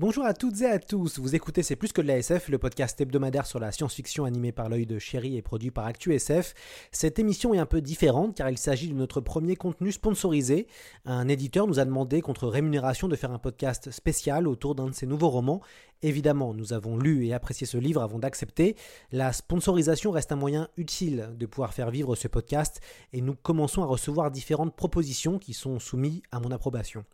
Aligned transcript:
Bonjour 0.00 0.24
à 0.24 0.32
toutes 0.32 0.62
et 0.62 0.66
à 0.66 0.78
tous, 0.78 1.18
vous 1.18 1.34
écoutez 1.34 1.62
C'est 1.62 1.76
plus 1.76 1.92
que 1.92 2.00
de 2.00 2.06
la 2.06 2.16
SF, 2.16 2.48
le 2.48 2.56
podcast 2.56 2.98
hebdomadaire 2.98 3.44
sur 3.44 3.60
la 3.60 3.70
science-fiction 3.70 4.24
animé 4.24 4.50
par 4.50 4.70
l'œil 4.70 4.86
de 4.86 4.98
chéri 4.98 5.36
et 5.36 5.42
produit 5.42 5.70
par 5.70 5.84
ActuSF. 5.84 6.54
Cette 6.90 7.18
émission 7.18 7.52
est 7.52 7.58
un 7.58 7.66
peu 7.66 7.82
différente 7.82 8.34
car 8.34 8.48
il 8.48 8.56
s'agit 8.56 8.88
de 8.88 8.94
notre 8.94 9.20
premier 9.20 9.56
contenu 9.56 9.92
sponsorisé. 9.92 10.68
Un 11.04 11.28
éditeur 11.28 11.66
nous 11.66 11.80
a 11.80 11.84
demandé 11.84 12.22
contre 12.22 12.48
rémunération 12.48 13.08
de 13.08 13.14
faire 13.14 13.30
un 13.30 13.38
podcast 13.38 13.90
spécial 13.90 14.48
autour 14.48 14.74
d'un 14.74 14.86
de 14.86 14.94
ses 14.94 15.04
nouveaux 15.04 15.28
romans. 15.28 15.60
Évidemment, 16.00 16.54
nous 16.54 16.72
avons 16.72 16.96
lu 16.96 17.26
et 17.26 17.34
apprécié 17.34 17.66
ce 17.66 17.76
livre 17.76 18.00
avant 18.00 18.18
d'accepter. 18.18 18.76
La 19.12 19.34
sponsorisation 19.34 20.12
reste 20.12 20.32
un 20.32 20.36
moyen 20.36 20.68
utile 20.78 21.28
de 21.36 21.44
pouvoir 21.44 21.74
faire 21.74 21.90
vivre 21.90 22.16
ce 22.16 22.26
podcast 22.26 22.80
et 23.12 23.20
nous 23.20 23.34
commençons 23.34 23.82
à 23.82 23.86
recevoir 23.86 24.30
différentes 24.30 24.74
propositions 24.74 25.38
qui 25.38 25.52
sont 25.52 25.78
soumises 25.78 26.22
à 26.32 26.40
mon 26.40 26.52
approbation. 26.52 27.04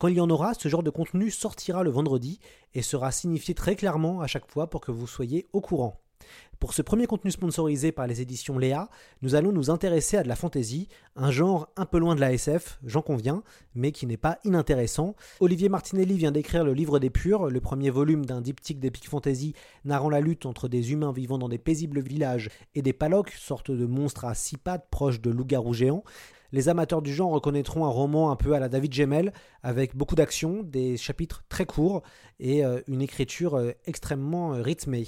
Quand 0.00 0.08
il 0.08 0.16
y 0.16 0.20
en 0.22 0.30
aura, 0.30 0.54
ce 0.54 0.70
genre 0.70 0.82
de 0.82 0.88
contenu 0.88 1.30
sortira 1.30 1.82
le 1.82 1.90
vendredi 1.90 2.40
et 2.72 2.80
sera 2.80 3.12
signifié 3.12 3.54
très 3.54 3.76
clairement 3.76 4.22
à 4.22 4.26
chaque 4.26 4.50
fois 4.50 4.70
pour 4.70 4.80
que 4.80 4.90
vous 4.90 5.06
soyez 5.06 5.46
au 5.52 5.60
courant. 5.60 6.00
Pour 6.58 6.72
ce 6.72 6.80
premier 6.80 7.06
contenu 7.06 7.30
sponsorisé 7.30 7.92
par 7.92 8.06
les 8.06 8.22
éditions 8.22 8.58
Léa, 8.58 8.88
nous 9.20 9.34
allons 9.34 9.52
nous 9.52 9.68
intéresser 9.68 10.16
à 10.16 10.22
de 10.22 10.28
la 10.28 10.36
fantasy, 10.36 10.88
un 11.16 11.30
genre 11.30 11.68
un 11.76 11.84
peu 11.84 11.98
loin 11.98 12.14
de 12.14 12.20
la 12.20 12.32
SF, 12.32 12.78
j'en 12.82 13.02
conviens, 13.02 13.42
mais 13.74 13.92
qui 13.92 14.06
n'est 14.06 14.16
pas 14.16 14.38
inintéressant. 14.44 15.16
Olivier 15.40 15.68
Martinelli 15.68 16.16
vient 16.16 16.32
d'écrire 16.32 16.64
le 16.64 16.72
livre 16.72 16.98
des 16.98 17.10
Purs, 17.10 17.50
le 17.50 17.60
premier 17.60 17.90
volume 17.90 18.24
d'un 18.24 18.40
diptyque 18.40 18.80
d'epic 18.80 19.06
fantasy 19.06 19.52
narrant 19.84 20.08
la 20.08 20.20
lutte 20.20 20.46
entre 20.46 20.68
des 20.68 20.92
humains 20.92 21.12
vivant 21.12 21.36
dans 21.36 21.50
des 21.50 21.58
paisibles 21.58 22.00
villages 22.00 22.48
et 22.74 22.80
des 22.80 22.94
palocs, 22.94 23.32
sortes 23.32 23.70
de 23.70 23.84
monstres 23.84 24.24
à 24.24 24.34
six 24.34 24.56
pattes 24.56 24.88
proches 24.90 25.20
de 25.20 25.30
loups-garous 25.30 25.74
géants. 25.74 26.04
Les 26.52 26.68
amateurs 26.68 27.00
du 27.00 27.14
genre 27.14 27.30
reconnaîtront 27.30 27.84
un 27.84 27.90
roman 27.90 28.32
un 28.32 28.36
peu 28.36 28.54
à 28.54 28.58
la 28.58 28.68
David 28.68 28.92
Gemmel, 28.92 29.32
avec 29.62 29.96
beaucoup 29.96 30.16
d'action, 30.16 30.62
des 30.64 30.96
chapitres 30.96 31.44
très 31.48 31.64
courts 31.64 32.02
et 32.40 32.64
euh, 32.64 32.80
une 32.88 33.02
écriture 33.02 33.54
euh, 33.54 33.70
extrêmement 33.86 34.54
euh, 34.54 34.62
rythmée. 34.62 35.06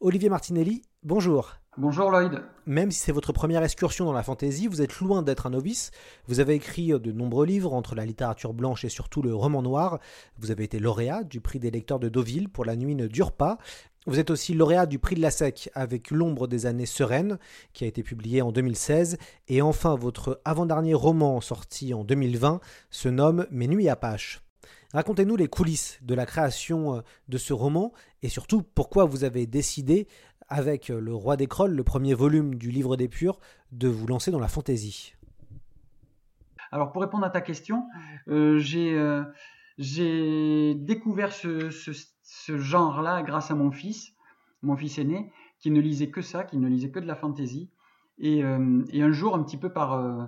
Olivier 0.00 0.28
Martinelli, 0.28 0.82
bonjour. 1.02 1.54
Bonjour 1.76 2.12
Lloyd. 2.12 2.40
Même 2.66 2.92
si 2.92 3.00
c'est 3.00 3.10
votre 3.10 3.32
première 3.32 3.64
excursion 3.64 4.04
dans 4.04 4.12
la 4.12 4.22
fantaisie, 4.22 4.68
vous 4.68 4.80
êtes 4.80 5.00
loin 5.00 5.22
d'être 5.22 5.46
un 5.46 5.50
novice. 5.50 5.90
Vous 6.28 6.38
avez 6.38 6.54
écrit 6.54 6.88
de 6.90 7.10
nombreux 7.10 7.44
livres 7.44 7.72
entre 7.72 7.96
la 7.96 8.06
littérature 8.06 8.54
blanche 8.54 8.84
et 8.84 8.88
surtout 8.88 9.20
le 9.22 9.34
roman 9.34 9.60
noir. 9.60 9.98
Vous 10.38 10.52
avez 10.52 10.62
été 10.62 10.78
lauréat 10.78 11.24
du 11.24 11.40
prix 11.40 11.58
des 11.58 11.72
lecteurs 11.72 11.98
de 11.98 12.08
Deauville 12.08 12.48
pour 12.48 12.64
La 12.64 12.76
nuit 12.76 12.94
ne 12.94 13.08
dure 13.08 13.32
pas. 13.32 13.58
Vous 14.06 14.18
êtes 14.18 14.30
aussi 14.30 14.52
lauréat 14.52 14.84
du 14.84 14.98
prix 14.98 15.14
de 15.14 15.22
la 15.22 15.30
SEC 15.30 15.70
avec 15.74 16.10
L'ombre 16.10 16.46
des 16.46 16.66
années 16.66 16.84
sereines, 16.84 17.38
qui 17.72 17.84
a 17.84 17.86
été 17.86 18.02
publié 18.02 18.42
en 18.42 18.52
2016. 18.52 19.16
Et 19.48 19.62
enfin, 19.62 19.94
votre 19.94 20.40
avant-dernier 20.44 20.92
roman 20.92 21.40
sorti 21.40 21.94
en 21.94 22.04
2020 22.04 22.60
se 22.90 23.08
nomme 23.08 23.46
Mes 23.50 23.66
nuits 23.66 23.88
Apaches. 23.88 24.42
Racontez-nous 24.92 25.36
les 25.36 25.48
coulisses 25.48 25.98
de 26.02 26.14
la 26.14 26.26
création 26.26 27.02
de 27.28 27.38
ce 27.38 27.52
roman 27.52 27.92
et 28.22 28.28
surtout 28.28 28.62
pourquoi 28.62 29.06
vous 29.06 29.24
avez 29.24 29.46
décidé, 29.46 30.06
avec 30.48 30.88
Le 30.88 31.14
Roi 31.14 31.36
des 31.36 31.46
Crolles, 31.46 31.74
le 31.74 31.84
premier 31.84 32.14
volume 32.14 32.56
du 32.56 32.70
Livre 32.70 32.96
des 32.96 33.08
Purs, 33.08 33.40
de 33.72 33.88
vous 33.88 34.06
lancer 34.06 34.30
dans 34.30 34.38
la 34.38 34.48
fantaisie. 34.48 35.14
Alors 36.70 36.92
pour 36.92 37.02
répondre 37.02 37.24
à 37.24 37.30
ta 37.30 37.40
question, 37.40 37.84
euh, 38.28 38.58
j'ai 38.58 38.92
euh, 38.92 40.74
découvert 40.74 41.32
ce, 41.32 41.70
ce, 41.70 41.92
ce 42.42 42.58
genre-là 42.58 43.22
grâce 43.22 43.50
à 43.50 43.54
mon 43.54 43.70
fils, 43.70 44.12
mon 44.62 44.76
fils 44.76 44.98
aîné, 44.98 45.30
qui 45.60 45.70
ne 45.70 45.80
lisait 45.80 46.10
que 46.10 46.20
ça, 46.20 46.44
qui 46.44 46.58
ne 46.58 46.68
lisait 46.68 46.90
que 46.90 46.98
de 46.98 47.06
la 47.06 47.14
fantaisie. 47.14 47.70
Et, 48.18 48.44
euh, 48.44 48.84
un 48.92 49.12
jour, 49.12 49.34
un 49.34 49.42
petit 49.42 49.56
peu 49.56 49.72
par, 49.72 49.94
euh, 49.94 50.24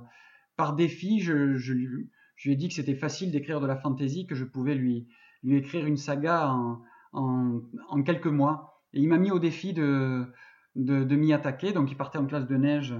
par 0.56 0.74
défi, 0.74 1.20
je, 1.20 1.32
lui, 1.72 2.08
ai 2.46 2.56
dit 2.56 2.68
que 2.68 2.74
c'était 2.74 2.94
facile 2.94 3.30
d'écrire 3.32 3.60
de 3.60 3.66
la 3.66 3.76
fantaisie, 3.76 4.26
que 4.26 4.34
je 4.34 4.44
pouvais 4.44 4.74
lui, 4.74 5.08
lui 5.42 5.56
écrire 5.56 5.84
une 5.84 5.96
saga 5.96 6.50
en, 6.50 6.80
en, 7.12 8.02
quelques 8.02 8.26
mois. 8.26 8.80
Et 8.92 9.00
il 9.00 9.08
m'a 9.08 9.18
mis 9.18 9.30
au 9.30 9.38
défi 9.38 9.72
de, 9.72 10.26
de, 10.76 11.02
de 11.02 11.16
m'y 11.16 11.32
attaquer. 11.32 11.72
Donc 11.72 11.90
il 11.90 11.96
partait 11.96 12.18
en 12.18 12.26
classe 12.26 12.46
de 12.46 12.56
neige 12.56 12.94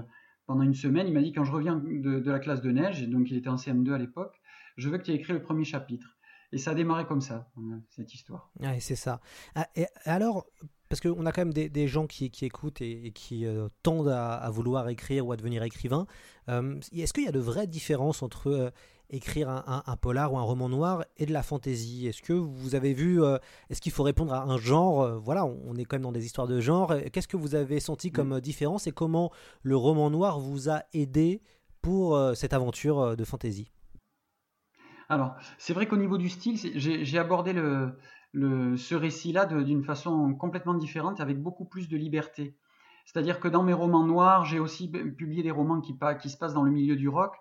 pendant 0.45 0.63
une 0.63 0.75
semaine. 0.75 1.07
Il 1.07 1.13
m'a 1.13 1.21
dit 1.21 1.31
quand 1.31 1.45
je 1.45 1.51
reviens 1.51 1.77
de, 1.77 2.19
de, 2.19 2.31
la 2.31 2.39
classe 2.39 2.61
de 2.61 2.71
neige, 2.71 3.01
et 3.01 3.07
donc 3.07 3.31
il 3.31 3.37
était 3.37 3.49
en 3.49 3.55
CM2 3.55 3.93
à 3.93 3.97
l'époque, 3.97 4.41
je 4.75 4.89
veux 4.89 4.97
que 4.97 5.03
tu 5.03 5.11
aies 5.11 5.15
écrit 5.15 5.33
le 5.33 5.41
premier 5.41 5.63
chapitre. 5.63 6.17
Et 6.53 6.57
ça 6.57 6.71
a 6.71 6.75
démarré 6.75 7.05
comme 7.05 7.21
ça, 7.21 7.49
cette 7.89 8.13
histoire. 8.13 8.51
Ouais, 8.59 8.79
c'est 8.79 8.95
ça. 8.95 9.19
Ah, 9.55 9.67
et 9.75 9.85
alors, 10.05 10.45
parce 10.87 11.01
qu'on 11.01 11.25
a 11.25 11.31
quand 11.33 11.41
même 11.41 11.53
des, 11.53 11.67
des 11.67 11.87
gens 11.87 12.07
qui, 12.07 12.31
qui, 12.31 12.45
écoutent 12.45 12.81
et, 12.81 13.07
et 13.07 13.11
qui 13.11 13.45
euh, 13.45 13.67
tendent 13.83 14.07
à, 14.07 14.35
à, 14.35 14.49
vouloir 14.49 14.87
écrire 14.87 15.27
ou 15.27 15.33
à 15.33 15.35
devenir 15.35 15.61
écrivain. 15.63 16.07
Euh, 16.47 16.79
Est-ce 16.93 17.11
qu'il 17.11 17.25
y 17.25 17.27
a 17.27 17.33
de 17.33 17.39
vraies 17.39 17.67
différences 17.67 18.23
entre 18.23 18.47
euh, 18.47 18.69
écrire 19.09 19.49
un, 19.49 19.63
un, 19.67 19.83
un, 19.85 19.97
polar 19.97 20.31
ou 20.31 20.37
un 20.37 20.41
roman 20.41 20.69
noir 20.69 21.03
et 21.17 21.25
de 21.25 21.33
la 21.33 21.43
fantaisie? 21.43 22.07
Est-ce 22.07 22.21
que 22.21 22.31
vous 22.31 22.75
avez 22.75 22.93
vu, 22.93 23.21
euh, 23.21 23.37
est-ce 23.69 23.81
qu'il 23.81 23.91
faut 23.91 24.03
répondre 24.03 24.33
à 24.33 24.43
un 24.43 24.57
genre? 24.57 25.01
Euh, 25.01 25.17
Voilà, 25.17 25.45
on 25.45 25.75
est 25.75 25.83
quand 25.83 25.95
même 25.97 26.03
dans 26.03 26.13
des 26.13 26.25
histoires 26.25 26.47
de 26.47 26.61
genre. 26.61 26.93
Qu'est-ce 27.11 27.27
que 27.27 27.35
vous 27.37 27.55
avez 27.55 27.81
senti 27.81 28.09
comme 28.11 28.33
mmh. 28.37 28.41
différence 28.41 28.87
et 28.87 28.93
comment 28.93 29.31
le 29.63 29.75
roman 29.75 30.09
noir 30.09 30.39
vous 30.39 30.69
a 30.69 30.83
aidé 30.93 31.41
pour 31.81 32.15
euh, 32.15 32.33
cette 32.35 32.53
aventure 32.53 33.17
de 33.17 33.23
fantaisie? 33.25 33.73
Alors, 35.09 35.35
c'est 35.57 35.73
vrai 35.73 35.87
qu'au 35.87 35.97
niveau 35.97 36.17
du 36.17 36.29
style, 36.29 36.57
j'ai 36.75 37.17
abordé 37.17 37.53
le, 37.53 37.95
ce 38.77 38.95
récit-là 38.95 39.45
d'une 39.45 39.83
façon 39.83 40.33
complètement 40.35 40.73
différente, 40.73 41.21
avec 41.21 41.41
beaucoup 41.41 41.65
plus 41.65 41.87
de 41.87 41.95
liberté. 41.95 42.57
C'est-à-dire 43.05 43.39
que 43.39 43.47
dans 43.47 43.63
mes 43.63 43.73
romans 43.73 44.05
noirs, 44.05 44.43
j'ai 44.43 44.59
aussi 44.59 44.89
publié 44.89 45.43
des 45.43 45.51
romans 45.51 45.79
qui, 45.79 45.93
se 45.93 46.37
passent 46.37 46.53
dans 46.53 46.63
le 46.63 46.71
milieu 46.71 46.97
du 46.97 47.07
rock. 47.07 47.35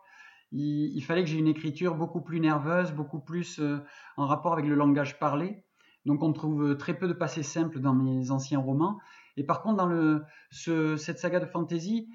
Il, 0.53 1.01
fallait 1.03 1.25
que 1.25 1.29
j'ai 1.29 1.39
une 1.39 1.49
écriture 1.49 1.97
beaucoup 1.97 2.21
plus 2.21 2.39
nerveuse, 2.39 2.93
beaucoup 2.93 3.19
plus 3.19 3.59
euh, 3.59 3.79
en 4.17 4.27
rapport 4.27 4.53
avec 4.53 4.65
le 4.65 4.77
langage 4.77 5.19
parlé. 5.19 5.65
Donc 6.05 6.23
on 6.23 6.33
trouve 6.33 6.77
très 6.77 6.97
peu 6.97 7.09
de 7.09 7.13
passés 7.13 7.43
simples 7.43 7.81
dans 7.81 7.95
mes 7.95 8.31
anciens 8.31 8.61
romans. 8.61 9.01
Et 9.37 9.43
par 9.43 9.61
contre, 9.61 9.79
dans 9.79 10.21
ce, 10.53 10.97
cette 10.97 11.19
saga 11.19 11.41
de 11.41 11.47
fantasy, 11.47 12.09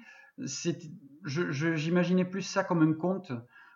j'imaginais 1.26 2.24
plus 2.24 2.40
ça 2.40 2.64
comme 2.64 2.82
un 2.82 2.94
conte 2.94 3.32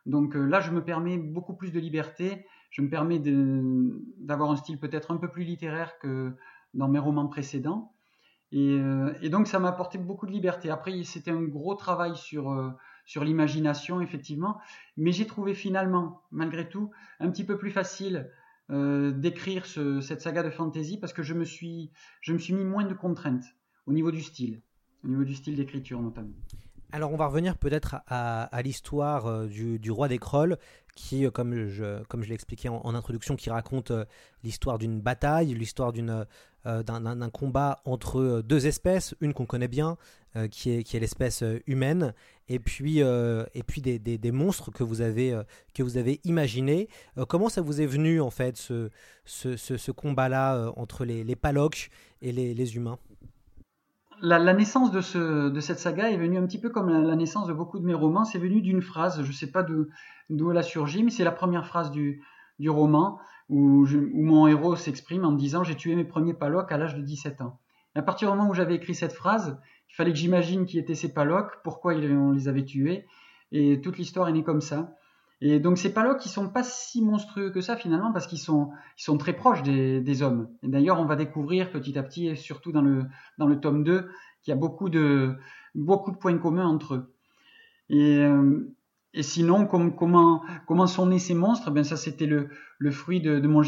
donc 0.06 0.36
euh, 0.36 0.46
là, 0.46 0.60
je 0.60 0.70
me 0.70 0.82
permets 0.82 1.18
beaucoup 1.18 1.54
plus 1.54 1.72
de 1.72 1.80
liberté, 1.80 2.46
je 2.70 2.80
me 2.80 2.88
permets 2.88 3.18
d'avoir 3.18 4.50
un 4.50 4.56
style 4.56 4.78
peut-être 4.78 5.10
un 5.10 5.16
peu 5.16 5.28
plus 5.28 5.42
littéraire 5.42 5.98
que 5.98 6.32
dans 6.74 6.88
mes 6.88 7.00
romans 7.00 7.26
précédents. 7.26 7.92
Et, 8.52 8.78
euh, 8.78 9.12
donc 9.28 9.48
ça 9.48 9.58
m'a 9.58 9.68
apporté 9.68 9.98
beaucoup 9.98 10.26
de 10.26 10.30
liberté. 10.30 10.70
Après, 10.70 11.02
c'était 11.02 11.32
un 11.32 11.42
gros 11.42 11.74
travail 11.74 12.16
sur, 12.16 12.52
euh, 12.52 12.70
sur 13.04 13.24
l'imagination, 13.24 14.00
effectivement, 14.00 14.60
mais 14.96 15.10
j'ai 15.10 15.26
trouvé 15.26 15.54
finalement, 15.54 16.22
malgré 16.30 16.68
tout, 16.68 16.90
un 17.18 17.28
petit 17.30 17.44
peu 17.44 17.58
plus 17.58 17.70
facile 17.70 18.30
d'écrire 18.68 19.64
ce, 19.64 20.00
cette 20.00 20.20
saga 20.20 20.42
de 20.42 20.50
fantasy 20.50 20.98
parce 20.98 21.12
que 21.12 21.22
je 21.22 21.34
me, 21.34 21.44
suis, 21.44 21.92
je 22.20 22.32
me 22.32 22.38
suis 22.38 22.52
mis 22.52 22.64
moins 22.64 22.82
de 22.82 22.94
contraintes 22.94 23.44
au 23.86 23.92
niveau 23.92 24.10
du 24.10 24.20
style, 24.20 24.60
au 25.04 25.08
niveau 25.08 25.22
du 25.22 25.36
style 25.36 25.54
d'écriture 25.54 26.02
notamment. 26.02 26.34
Alors 26.92 27.12
on 27.12 27.16
va 27.16 27.26
revenir 27.26 27.58
peut-être 27.58 27.96
à, 28.06 28.62
l'histoire 28.62 29.26
euh, 29.26 29.46
du, 29.46 29.90
roi 29.90 30.08
des 30.08 30.18
Crolles, 30.18 30.56
qui, 30.94 31.26
euh, 31.26 31.30
comme 31.30 31.68
je, 31.68 32.28
l'ai 32.28 32.34
expliqué 32.34 32.68
en, 32.68 32.94
introduction, 32.94 33.36
qui 33.36 33.50
raconte 33.50 33.90
euh, 33.90 34.04
l'histoire 34.44 34.78
d'une 34.78 35.00
bataille, 35.00 35.52
l'histoire 35.54 35.92
d'un 35.92 37.30
combat 37.30 37.80
entre 37.84 38.42
deux 38.46 38.66
espèces, 38.66 39.14
une 39.20 39.34
qu'on 39.34 39.46
connaît 39.46 39.68
bien, 39.68 39.96
qui 40.50 40.70
est, 40.70 40.94
l'espèce 40.94 41.42
humaine, 41.66 42.12
et 42.48 42.58
puis, 42.58 43.02
des, 43.02 44.32
monstres 44.32 44.70
que 44.70 44.84
vous 44.84 45.00
avez, 45.00 46.20
imaginés. 46.24 46.88
comment 47.28 47.48
ça 47.48 47.62
vous 47.62 47.80
est 47.80 47.86
venu 47.86 48.20
en 48.20 48.30
fait 48.30 48.56
ce, 48.56 49.90
combat-là 49.90 50.72
entre 50.76 51.04
les, 51.04 51.24
les 51.24 51.38
et 52.22 52.32
les 52.32 52.76
humains? 52.76 52.98
La, 54.22 54.52
naissance 54.54 54.90
de, 54.90 55.00
ce, 55.00 55.48
de, 55.48 55.60
cette 55.60 55.78
saga 55.78 56.10
est 56.10 56.16
venue 56.16 56.38
un 56.38 56.46
petit 56.46 56.60
peu 56.60 56.70
comme 56.70 56.88
la, 56.88 57.16
naissance 57.16 57.46
de 57.46 57.52
beaucoup 57.52 57.78
de 57.78 57.84
mes 57.84 57.94
romans. 57.94 58.24
C'est 58.24 58.38
venu 58.38 58.60
d'une 58.62 58.82
phrase, 58.82 59.22
je 59.22 59.28
ne 59.28 59.32
sais 59.32 59.50
pas 59.50 59.62
d'où 59.62 60.50
elle 60.50 60.58
a 60.58 60.62
surgi, 60.62 61.02
mais 61.02 61.10
c'est 61.10 61.24
la 61.24 61.32
première 61.32 61.66
phrase 61.66 61.90
du, 61.90 62.22
du 62.58 62.70
roman. 62.70 63.18
où, 63.48 63.84
je- 63.84 63.98
où 63.98 64.22
mon 64.22 64.48
héros 64.48 64.74
s'exprime 64.74 65.24
en 65.24 65.30
disant 65.32 65.62
j'ai 65.62 65.76
tué 65.76 65.94
mes 65.94 66.04
premiers 66.04 66.34
palocs 66.34 66.72
à 66.72 66.78
l'âge 66.78 66.96
de 66.96 67.00
17 67.02 67.42
ans. 67.42 67.60
À 67.94 68.02
partir 68.02 68.30
du 68.30 68.36
moment 68.36 68.50
où 68.50 68.54
j'avais 68.54 68.74
écrit 68.74 68.94
cette 68.94 69.12
phrase, 69.12 69.60
il 69.88 69.94
fallait 69.94 70.10
que 70.12 70.18
j'imagine 70.18 70.66
qui 70.66 70.78
étaient 70.80 70.96
ces 70.96 71.12
palocs, 71.14 71.52
pourquoi 71.62 71.94
on 71.94 72.32
les 72.32 72.48
avait 72.48 72.64
tués, 72.64 73.06
et 73.52 73.80
toute 73.80 73.98
l'histoire 73.98 74.28
est 74.28 74.32
née 74.32 74.42
comme 74.42 74.60
ça. 74.60 74.90
Et 75.40 75.60
donc 75.60 75.76
ces 75.76 75.92
palocs, 75.92 76.24
ils 76.24 76.30
sont 76.30 76.48
pas 76.48 76.62
si 76.62 77.02
monstrueux 77.02 77.50
que 77.50 77.60
ça 77.60 77.76
finalement, 77.76 78.12
parce 78.12 78.26
qu'ils 78.26 78.38
sont, 78.38 78.70
très 79.18 79.34
proches 79.34 79.62
des, 79.62 80.22
hommes. 80.22 80.48
Et 80.62 80.68
d'ailleurs, 80.68 80.98
on 80.98 81.04
va 81.04 81.16
découvrir 81.16 81.70
petit 81.70 81.98
à 81.98 82.02
petit, 82.02 82.28
et 82.28 82.36
surtout 82.36 82.72
dans 82.72 82.80
le, 82.80 83.60
tome 83.60 83.84
2, 83.84 84.08
qu'il 84.42 84.52
y 84.52 84.56
a 84.56 84.56
beaucoup 84.56 84.88
de, 84.88 85.36
points 86.20 86.38
communs 86.38 86.66
entre 86.66 86.94
eux. 86.94 87.14
Et, 87.90 88.18
euh, 88.18 88.74
sinon, 89.20 89.66
com- 89.66 89.94
comment, 89.94 90.86
sont 90.86 91.06
nés 91.06 91.18
ces 91.18 91.34
monstres? 91.34 91.70
Ben 91.70 91.84
ça, 91.84 91.96
c'était 91.96 92.26
le, 92.26 92.48
fruit 92.90 93.20
de, 93.20 93.38
mon, 93.46 93.62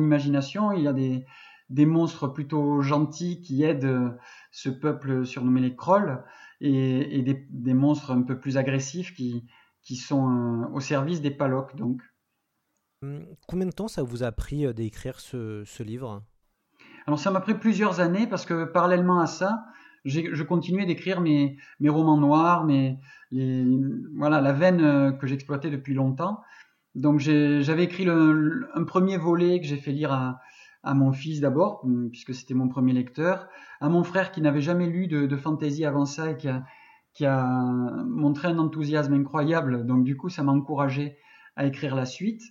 imagination. 0.00 0.70
Il 0.72 0.82
y 0.84 0.88
a 0.88 0.92
des, 0.92 1.86
monstres 1.86 2.28
plutôt 2.28 2.82
gentils 2.82 3.42
qui 3.42 3.64
aident 3.64 3.84
euh, 3.84 4.10
ce 4.52 4.68
peuple 4.68 5.26
surnommé 5.26 5.60
les 5.60 5.74
Krolls, 5.74 6.22
et, 6.60 7.24
des 7.50 7.74
monstres 7.74 8.12
un 8.12 8.22
peu 8.22 8.38
plus 8.38 8.56
agressifs 8.58 9.12
qui, 9.12 9.44
qui 9.84 9.96
sont 9.96 10.28
euh, 10.30 10.66
au 10.72 10.80
service 10.80 11.20
des 11.20 11.30
Palocs. 11.30 11.76
Donc, 11.76 12.00
Hum, 13.02 13.26
Combien 13.46 13.66
de 13.66 13.72
temps 13.72 13.88
ça 13.88 14.02
vous 14.02 14.22
a 14.22 14.32
pris 14.32 14.64
euh, 14.66 14.72
d'écrire 14.72 15.20
ce, 15.20 15.62
ce 15.64 15.82
livre? 15.82 16.22
Alors 17.06 17.18
ça 17.18 17.30
m'a 17.30 17.40
pris 17.40 17.54
plusieurs 17.54 18.00
années 18.00 18.26
parce 18.26 18.46
que 18.46 18.64
parallèlement 18.64 19.20
à 19.20 19.26
ça, 19.26 19.64
je 20.06 20.42
continuais 20.42 20.86
d'écrire 20.86 21.20
mes, 21.20 21.56
mes 21.80 21.88
romans 21.90 22.16
noirs, 22.18 22.64
mes, 22.64 22.98
les, 23.30 23.66
voilà, 24.16 24.40
la 24.40 24.52
veine 24.52 24.80
euh, 24.80 25.12
que 25.12 25.26
j'exploitais 25.26 25.70
depuis 25.70 25.94
longtemps. 25.94 26.40
Donc 26.94 27.18
j'avais 27.20 27.84
écrit 27.84 28.04
le- 28.04 28.68
un 28.74 28.84
premier 28.84 29.16
volet 29.18 29.60
que 29.60 29.66
j'ai 29.66 29.76
fait 29.76 29.92
lire 29.92 30.12
à, 30.12 30.40
à 30.82 30.94
mon 30.94 31.12
fils 31.12 31.40
d'abord, 31.40 31.84
hum, 31.84 32.08
puisque 32.10 32.34
c'était 32.34 32.54
mon 32.54 32.68
premier 32.68 32.92
lecteur, 32.92 33.48
à 33.80 33.88
mon 33.88 34.04
frère 34.04 34.30
qui 34.32 34.40
n'avait 34.40 34.60
jamais 34.62 34.86
lu 34.86 35.06
de, 35.08 35.26
de 35.26 35.36
fantasy 35.36 35.84
avant 35.84 36.06
ça 36.06 36.30
et 36.30 36.36
qui 36.36 36.48
a, 36.48 36.64
qui 37.14 37.26
a 37.26 37.46
montré 38.06 38.48
un 38.48 38.58
enthousiasme 38.58 39.14
incroyable. 39.14 39.86
Donc 39.86 40.04
du 40.04 40.16
coup, 40.16 40.28
ça 40.28 40.42
m'a 40.42 40.52
encouragé 40.52 41.16
à 41.56 41.64
écrire 41.64 41.94
la 41.94 42.06
suite. 42.06 42.42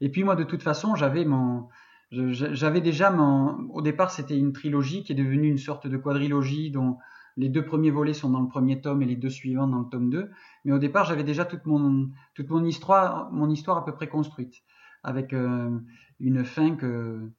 Et 0.00 0.10
puis 0.10 0.24
moi, 0.24 0.36
de 0.36 0.44
toute 0.44 0.62
façon, 0.62 0.94
j'avais 0.94 1.24
mon, 1.24 1.68
j'avais 2.10 2.80
déjà 2.80 3.10
mon, 3.10 3.68
au 3.70 3.82
départ, 3.82 4.10
c'était 4.10 4.38
une 4.38 4.52
trilogie 4.52 5.04
qui 5.04 5.12
est 5.12 5.16
devenue 5.16 5.48
une 5.48 5.58
sorte 5.58 5.86
de 5.86 5.96
quadrilogie 5.96 6.70
dont 6.70 6.98
les 7.36 7.48
deux 7.48 7.64
premiers 7.64 7.90
volets 7.90 8.14
sont 8.14 8.30
dans 8.30 8.40
le 8.40 8.48
premier 8.48 8.80
tome 8.80 9.02
et 9.02 9.06
les 9.06 9.14
deux 9.14 9.30
suivants 9.30 9.68
dans 9.68 9.78
le 9.78 9.88
tome 9.88 10.10
2. 10.10 10.30
Mais 10.64 10.72
au 10.72 10.78
départ, 10.78 11.04
j'avais 11.04 11.22
déjà 11.22 11.44
toute 11.44 11.66
mon, 11.66 12.10
toute 12.34 12.50
mon 12.50 12.64
histoire, 12.64 13.30
mon 13.30 13.48
histoire 13.48 13.76
à 13.76 13.84
peu 13.84 13.92
près 13.92 14.08
construite, 14.08 14.54
avec 15.04 15.32
euh, 15.32 15.70
une 16.18 16.44
fin 16.44 16.74
que, 16.74 17.30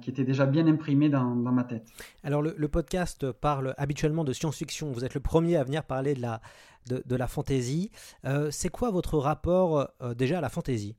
qui 0.00 0.10
était 0.10 0.24
déjà 0.24 0.46
bien 0.46 0.66
imprimée 0.68 1.08
dans, 1.08 1.34
dans 1.34 1.52
ma 1.52 1.64
tête. 1.64 1.88
Alors 2.22 2.40
le, 2.40 2.54
le 2.56 2.68
podcast 2.68 3.32
parle 3.32 3.74
habituellement 3.78 4.22
de 4.22 4.32
science-fiction. 4.32 4.92
Vous 4.92 5.04
êtes 5.04 5.14
le 5.14 5.20
premier 5.20 5.56
à 5.56 5.64
venir 5.64 5.82
parler 5.82 6.14
de 6.14 6.22
la, 6.22 6.40
de, 6.88 7.02
de 7.04 7.16
la 7.16 7.26
fantasy. 7.26 7.90
Euh, 8.24 8.48
c'est 8.52 8.68
quoi 8.68 8.90
votre 8.92 9.18
rapport 9.18 9.88
euh, 10.00 10.14
déjà 10.14 10.38
à 10.38 10.40
la 10.40 10.48
fantasy? 10.48 10.94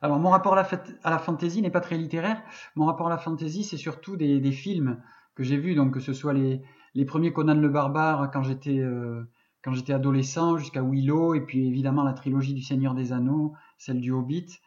Alors, 0.00 0.20
mon 0.20 0.30
rapport 0.30 0.52
à 0.52 0.62
la, 0.62 0.68
à 1.02 1.10
la 1.10 1.18
fantasy 1.18 1.60
n'est 1.60 1.72
pas 1.72 1.80
très 1.80 1.98
littéraire. 1.98 2.40
Mon 2.76 2.86
rapport 2.86 3.08
à 3.08 3.10
la 3.10 3.18
fantasy, 3.18 3.64
c'est 3.64 3.76
surtout 3.76 4.16
des, 4.16 4.38
des 4.38 4.52
films 4.52 5.02
que 5.34 5.42
j'ai 5.42 5.56
vus, 5.56 5.74
donc 5.74 5.92
que 5.94 6.00
ce 6.00 6.12
soit 6.12 6.32
les, 6.32 6.62
les 6.94 7.04
premiers 7.04 7.32
Conan 7.32 7.54
le 7.56 7.68
Barbare 7.68 8.30
quand 8.32 8.44
j'étais 8.44 8.78
euh, 8.78 9.28
quand 9.64 9.72
j'étais 9.72 9.92
adolescent, 9.92 10.56
jusqu'à 10.56 10.82
Willow, 10.82 11.34
et 11.34 11.40
puis 11.40 11.66
évidemment 11.66 12.04
la 12.04 12.12
trilogie 12.12 12.54
du 12.54 12.62
Seigneur 12.62 12.94
des 12.94 13.12
Anneaux, 13.12 13.54
celle 13.76 14.00
du 14.00 14.12
Hobbit. 14.12 14.60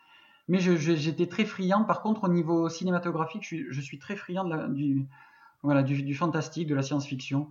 Mais 0.47 0.59
j'étais 0.59 1.27
très 1.27 1.45
friand. 1.45 1.83
Par 1.83 2.01
contre, 2.01 2.25
au 2.25 2.27
niveau 2.27 2.67
cinématographique, 2.69 3.43
je 3.43 3.47
suis, 3.47 3.65
je 3.69 3.81
suis 3.81 3.99
très 3.99 4.15
friand 4.15 4.43
de 4.45 4.49
la- 4.55 4.67
du, 4.67 5.07
voilà, 5.63 5.83
du, 5.83 6.03
du 6.03 6.15
fantastique, 6.15 6.67
de 6.67 6.75
la 6.75 6.81
science-fiction. 6.81 7.49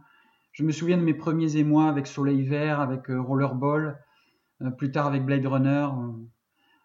Je 0.53 0.65
me 0.65 0.73
souviens 0.73 0.99
de 0.99 1.03
mes 1.03 1.15
premiers 1.15 1.57
émois 1.57 1.89
avec 1.89 2.07
Soleil 2.07 2.43
Vert, 2.43 2.81
avec 2.81 3.09
euh, 3.09 3.21
Rollerball, 3.21 3.99
euh, 4.63 4.71
plus 4.71 4.91
tard 4.91 5.07
avec 5.07 5.25
Blade 5.25 5.47
Runner. 5.47 5.89
euh, 5.93 6.13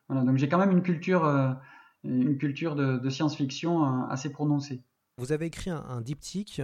voilà, 0.08 0.24
donc 0.24 0.38
j'ai 0.38 0.48
quand 0.48 0.60
même 0.60 0.72
une 0.72 0.84
culture, 0.84 1.26
une 2.04 2.38
culture 2.38 2.76
de, 2.76 2.98
de 3.00 3.10
science-fiction 3.10 4.08
assez 4.08 4.32
prononcée. 4.32 4.84
Vous 5.18 5.32
avez 5.32 5.48
écrit 5.48 5.72
un, 5.72 5.84
un 5.88 6.02
diptyque. 6.02 6.62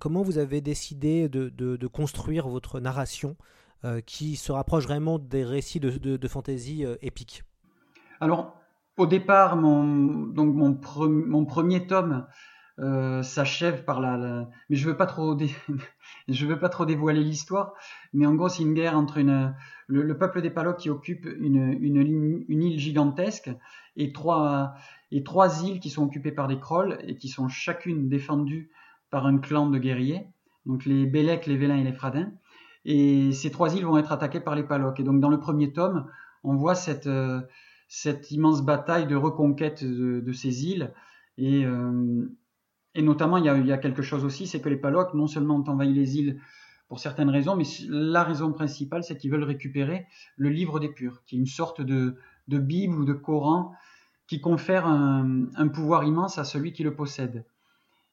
Comment 0.00 0.22
vous 0.22 0.38
avez 0.38 0.62
décidé 0.62 1.28
de, 1.28 1.50
de- 1.50 1.76
de 1.76 1.86
construire 1.86 2.48
votre 2.48 2.80
narration 2.80 3.36
euh, 3.84 4.00
qui 4.00 4.36
se 4.36 4.52
rapproche 4.52 4.84
vraiment 4.84 5.18
des 5.18 5.44
récits 5.44 5.80
de, 5.80 5.90
de, 5.90 6.16
de 6.16 6.28
fantasy 6.28 6.86
euh, 6.86 6.96
épiques? 7.02 7.42
Alors, 8.20 8.61
au 8.96 9.06
départ, 9.06 9.56
mon, 9.56 10.26
donc 10.26 10.54
mon, 10.54 10.72
pre- 10.72 11.08
mon 11.08 11.44
premier 11.44 11.86
tome 11.86 12.26
euh, 12.78 13.22
s'achève 13.22 13.84
par 13.84 14.00
la, 14.00 14.48
mais 14.68 14.76
je 14.76 14.88
veux 14.88 14.96
pas 14.96 15.06
trop, 15.06 15.36
je 16.28 16.46
veux 16.46 16.58
pas 16.58 16.68
trop 16.68 16.84
dévoiler 16.86 17.22
l'histoire, 17.22 17.74
mais 18.12 18.26
en 18.26 18.34
gros, 18.34 18.48
c'est 18.48 18.62
une 18.62 18.74
guerre 18.74 18.96
entre 18.96 19.18
une, 19.18 19.54
le, 19.86 20.02
le 20.02 20.18
peuple 20.18 20.42
des 20.42 20.50
Palocs 20.50 20.78
qui 20.78 20.90
occupe 20.90 21.26
une, 21.38 21.76
une, 21.80 22.62
île 22.62 22.78
gigantesque 22.78 23.50
et 23.96 24.12
trois, 24.12 24.74
et 25.10 25.22
trois 25.22 25.64
îles 25.64 25.80
qui 25.80 25.90
sont 25.90 26.04
occupées 26.04 26.32
par 26.32 26.48
des 26.48 26.58
Krolls 26.58 26.98
et 27.06 27.16
qui 27.16 27.28
sont 27.28 27.48
chacune 27.48 28.08
défendues 28.08 28.70
par 29.10 29.26
un 29.26 29.38
clan 29.38 29.68
de 29.68 29.78
guerriers, 29.78 30.26
donc 30.64 30.86
les 30.86 31.06
Bélec, 31.06 31.46
les 31.46 31.56
Vélins 31.56 31.76
et 31.76 31.84
les 31.84 31.92
Fradins. 31.92 32.32
Et 32.84 33.32
ces 33.32 33.50
trois 33.50 33.76
îles 33.76 33.84
vont 33.84 33.98
être 33.98 34.10
attaquées 34.12 34.40
par 34.40 34.56
les 34.56 34.64
Palocs. 34.64 34.98
Et 34.98 35.04
donc, 35.04 35.20
dans 35.20 35.28
le 35.28 35.38
premier 35.38 35.72
tome, 35.72 36.06
on 36.42 36.56
voit 36.56 36.74
cette, 36.74 37.06
euh, 37.06 37.40
cette 37.94 38.30
immense 38.30 38.62
bataille 38.62 39.06
de 39.06 39.14
reconquête 39.14 39.84
de, 39.84 40.32
ces 40.32 40.64
îles. 40.64 40.94
Et, 41.36 41.66
euh, 41.66 42.26
notamment, 42.96 43.36
il 43.36 43.44
y, 43.44 43.72
a, 43.72 43.76
quelque 43.76 44.00
chose 44.00 44.24
aussi, 44.24 44.46
c'est 44.46 44.62
que 44.62 44.70
les 44.70 44.78
Palocs, 44.78 45.12
non 45.12 45.26
seulement 45.26 45.56
ont 45.56 45.70
envahi 45.70 45.92
les 45.92 46.16
îles 46.16 46.40
pour 46.88 47.00
certaines 47.00 47.28
raisons, 47.28 47.54
mais 47.54 47.64
la 47.90 48.24
raison 48.24 48.50
principale, 48.50 49.04
c'est 49.04 49.18
qu'ils 49.18 49.30
veulent 49.30 49.44
récupérer 49.44 50.06
le 50.38 50.48
livre 50.48 50.80
des 50.80 50.88
purs, 50.88 51.22
qui 51.26 51.36
est 51.36 51.38
une 51.38 51.44
sorte 51.44 51.82
de, 51.82 52.16
Bible 52.48 52.94
ou 52.98 53.04
de 53.04 53.12
Coran 53.12 53.74
qui 54.26 54.40
confère 54.40 54.86
un, 54.86 55.68
pouvoir 55.68 56.04
immense 56.04 56.38
à 56.38 56.44
celui 56.44 56.72
qui 56.72 56.84
le 56.84 56.94
possède. 56.94 57.44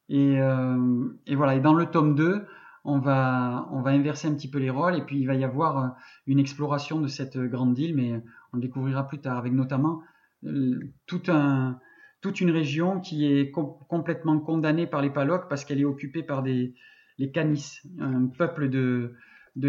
Et, 0.09 0.41
euh, 0.41 1.07
voilà, 1.31 1.55
et 1.55 1.61
dans 1.61 1.73
le 1.73 1.85
tome 1.85 2.15
2, 2.15 2.45
on 2.83 2.99
va, 2.99 3.69
on 3.71 3.81
va 3.81 3.91
inverser 3.91 4.27
un 4.27 4.33
petit 4.33 4.49
peu 4.49 4.59
les 4.59 4.71
rôles, 4.71 4.97
et 4.97 5.03
puis 5.03 5.21
il 5.21 5.25
va 5.25 5.35
y 5.35 5.45
avoir 5.45 5.95
une 6.27 6.39
exploration 6.39 6.99
de 6.99 7.07
cette 7.07 7.37
grande 7.37 7.77
île, 7.77 7.95
mais 7.95 8.21
on 8.53 8.57
découvrira 8.57 9.07
plus 9.07 9.19
tard, 9.19 9.37
avec 9.37 9.53
notamment 9.53 10.01
euh, 10.45 10.79
toute 11.05 12.41
une 12.41 12.51
région 12.51 12.99
qui 12.99 13.25
est 13.25 13.51
com- 13.51 13.75
complètement 13.87 14.39
condamnée 14.39 14.87
par 14.87 15.01
les 15.01 15.09
Palocs 15.09 15.47
parce 15.49 15.65
qu'elle 15.65 15.79
est 15.79 15.85
occupée 15.85 16.23
par 16.23 16.43
des, 16.43 16.73
les 17.17 17.31
Canis, 17.31 17.81
un 17.99 18.27
peuple 18.27 18.69
de, 18.69 19.15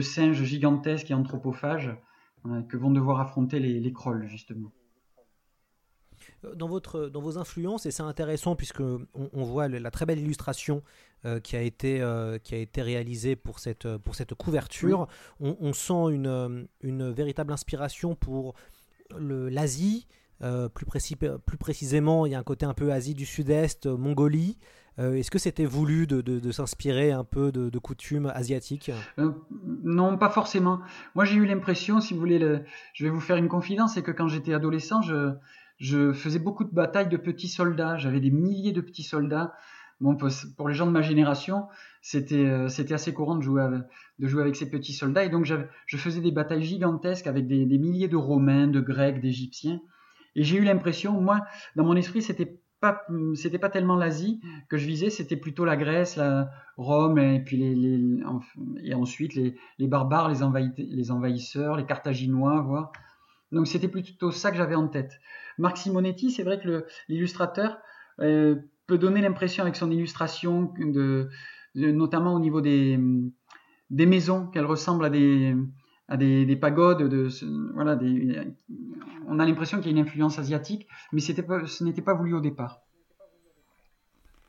singes 0.00 0.42
gigantesques 0.44 1.10
et 1.10 1.14
anthropophages 1.14 1.96
euh, 2.46 2.62
que 2.62 2.76
vont 2.76 2.90
devoir 2.90 3.20
affronter 3.20 3.60
les, 3.60 3.80
les 3.80 3.92
justement. 4.26 4.72
Dans, 6.54 6.68
votre, 6.68 7.06
dans 7.08 7.20
vos 7.20 7.36
influences, 7.38 7.84
et 7.86 7.90
c'est 7.90 8.02
intéressant 8.02 8.56
puisque 8.56 8.80
on, 8.80 9.06
on 9.14 9.42
voit 9.44 9.68
la 9.68 9.90
très 9.90 10.06
belle 10.06 10.18
illustration 10.20 10.82
euh, 11.26 11.38
qui, 11.40 11.54
a 11.56 11.60
été, 11.62 12.00
euh, 12.00 12.38
qui 12.38 12.54
a 12.54 12.58
été 12.58 12.80
réalisée 12.82 13.36
pour 13.36 13.58
cette, 13.58 13.86
pour 13.98 14.14
cette 14.14 14.32
couverture, 14.34 15.06
on, 15.40 15.56
on 15.60 15.72
sent 15.72 16.12
une, 16.14 16.66
une 16.82 17.10
véritable 17.10 17.52
inspiration 17.52 18.14
pour 18.14 18.54
l'Asie. 19.18 20.06
euh, 20.42 20.68
plus, 20.70 20.86
précis- 20.86 21.16
plus 21.16 21.58
précisément, 21.58 22.24
il 22.24 22.32
y 22.32 22.34
a 22.34 22.38
un 22.38 22.42
côté 22.42 22.64
un 22.64 22.72
peu 22.72 22.92
Asie 22.92 23.14
du 23.14 23.26
Sud-Est, 23.26 23.86
Mongolie. 23.86 24.56
Euh, 24.98 25.14
Est-ce 25.14 25.30
que 25.30 25.38
c'était 25.38 25.66
voulu 25.66 26.06
de, 26.06 26.20
de- 26.22 26.40
de 26.40 26.52
s'inspirer 26.52 27.12
un 27.12 27.24
peu 27.24 27.52
de, 27.52 27.68
de 27.68 27.78
coutumes 27.78 28.32
asiatiques? 28.34 28.90
Euh, 29.18 29.32
non, 29.84 30.16
pas 30.18 30.30
forcément. 30.30 30.80
Moi, 31.14 31.24
j'ai 31.26 31.36
eu 31.36 31.44
l'impression, 31.46 32.00
si 32.00 32.14
vous 32.14 32.20
voulez, 32.20 32.38
le- 32.38 32.62
je 32.94 33.04
vais 33.04 33.10
vous 33.10 33.20
faire 33.20 33.36
une 33.36 33.48
confidence, 33.48 33.94
c'est 33.94 34.02
que 34.02 34.10
quand 34.10 34.28
j'étais 34.28 34.54
adolescent, 34.54 35.02
je, 35.02 35.32
je 35.80 36.12
faisais 36.12 36.38
beaucoup 36.38 36.64
de 36.64 36.74
batailles 36.74 37.08
de 37.08 37.16
petits 37.16 37.48
soldats. 37.48 37.96
J'avais 37.96 38.20
des 38.20 38.30
milliers 38.30 38.72
de 38.72 38.82
petits 38.82 39.02
soldats. 39.02 39.54
Bon, 40.00 40.16
pour 40.56 40.68
les 40.68 40.74
gens 40.74 40.86
de 40.86 40.92
ma 40.92 41.02
génération, 41.02 41.66
c'était 42.00 42.46
euh, 42.46 42.68
c'était 42.68 42.94
assez 42.94 43.12
courant 43.12 43.34
de 43.36 43.42
jouer, 43.42 43.62
avec, 43.62 43.82
de 44.18 44.28
jouer 44.28 44.42
avec 44.42 44.56
ces 44.56 44.70
petits 44.70 44.92
soldats. 44.92 45.24
Et 45.24 45.30
donc, 45.30 45.44
je 45.44 45.96
faisais 45.96 46.20
des 46.20 46.32
batailles 46.32 46.62
gigantesques 46.62 47.26
avec 47.26 47.46
des, 47.46 47.66
milliers 47.78 48.08
de 48.08 48.16
Romains, 48.16 48.66
de 48.66 48.80
Grecs, 48.80 49.20
d'Égyptiens. 49.20 49.80
Et 50.36 50.42
j'ai 50.42 50.58
eu 50.58 50.64
l'impression, 50.64 51.20
moi, 51.20 51.40
dans 51.76 51.84
mon 51.84 51.96
esprit, 51.96 52.22
c'était 52.22 52.60
pas 52.80 53.02
c'était 53.34 53.58
pas 53.58 53.68
tellement 53.68 53.96
l'Asie 53.96 54.40
que 54.70 54.78
je 54.78 54.86
visais, 54.86 55.10
c'était 55.10 55.36
plutôt 55.36 55.66
la 55.66 55.76
Grèce, 55.76 56.16
la 56.16 56.50
Rome 56.78 57.18
et 57.18 57.40
puis 57.44 57.58
les, 57.58 58.22
et 58.82 58.94
ensuite 58.94 59.34
les, 59.34 59.54
les 59.78 59.86
barbares, 59.86 60.30
les, 60.30 60.42
envahi- 60.42 60.72
les 60.76 61.10
envahisseurs, 61.10 61.76
les 61.76 61.84
Carthaginois, 61.84 62.62
voire. 62.62 62.92
Donc 63.52 63.66
c'était 63.66 63.88
plutôt 63.88 64.30
ça 64.30 64.50
que 64.50 64.56
j'avais 64.56 64.76
en 64.76 64.88
tête. 64.88 65.20
Marc 65.60 65.76
Simonetti, 65.78 66.30
c'est 66.30 66.42
vrai 66.42 66.58
que 66.60 66.84
l'illustrateur 67.08 67.78
euh, 68.20 68.56
peut 68.86 68.98
donner 68.98 69.20
l'impression 69.20 69.62
avec 69.62 69.76
son 69.76 69.90
illustration 69.90 70.72
de, 70.78 71.28
de- 71.74 71.90
notamment 71.92 72.34
au 72.34 72.40
niveau 72.40 72.60
des 72.60 72.98
des 73.90 74.06
maisons 74.06 74.46
qu'elles 74.46 74.66
ressemblent 74.66 75.04
à 75.04 75.10
des 75.10 75.56
à 76.08 76.16
des, 76.16 76.44
des 76.44 76.56
pagodes. 76.56 77.02
De, 77.08 77.28
voilà, 77.74 77.94
des, 77.96 78.36
on 79.28 79.38
a 79.38 79.46
l'impression 79.46 79.78
qu'il 79.78 79.92
y 79.92 79.94
a 79.94 79.96
une 79.98 80.04
influence 80.06 80.38
asiatique, 80.38 80.88
mais 81.12 81.20
pas, 81.46 81.66
ce 81.66 81.84
n'était 81.84 82.02
pas 82.02 82.14
voulu 82.14 82.34
au 82.34 82.40
départ. 82.40 82.80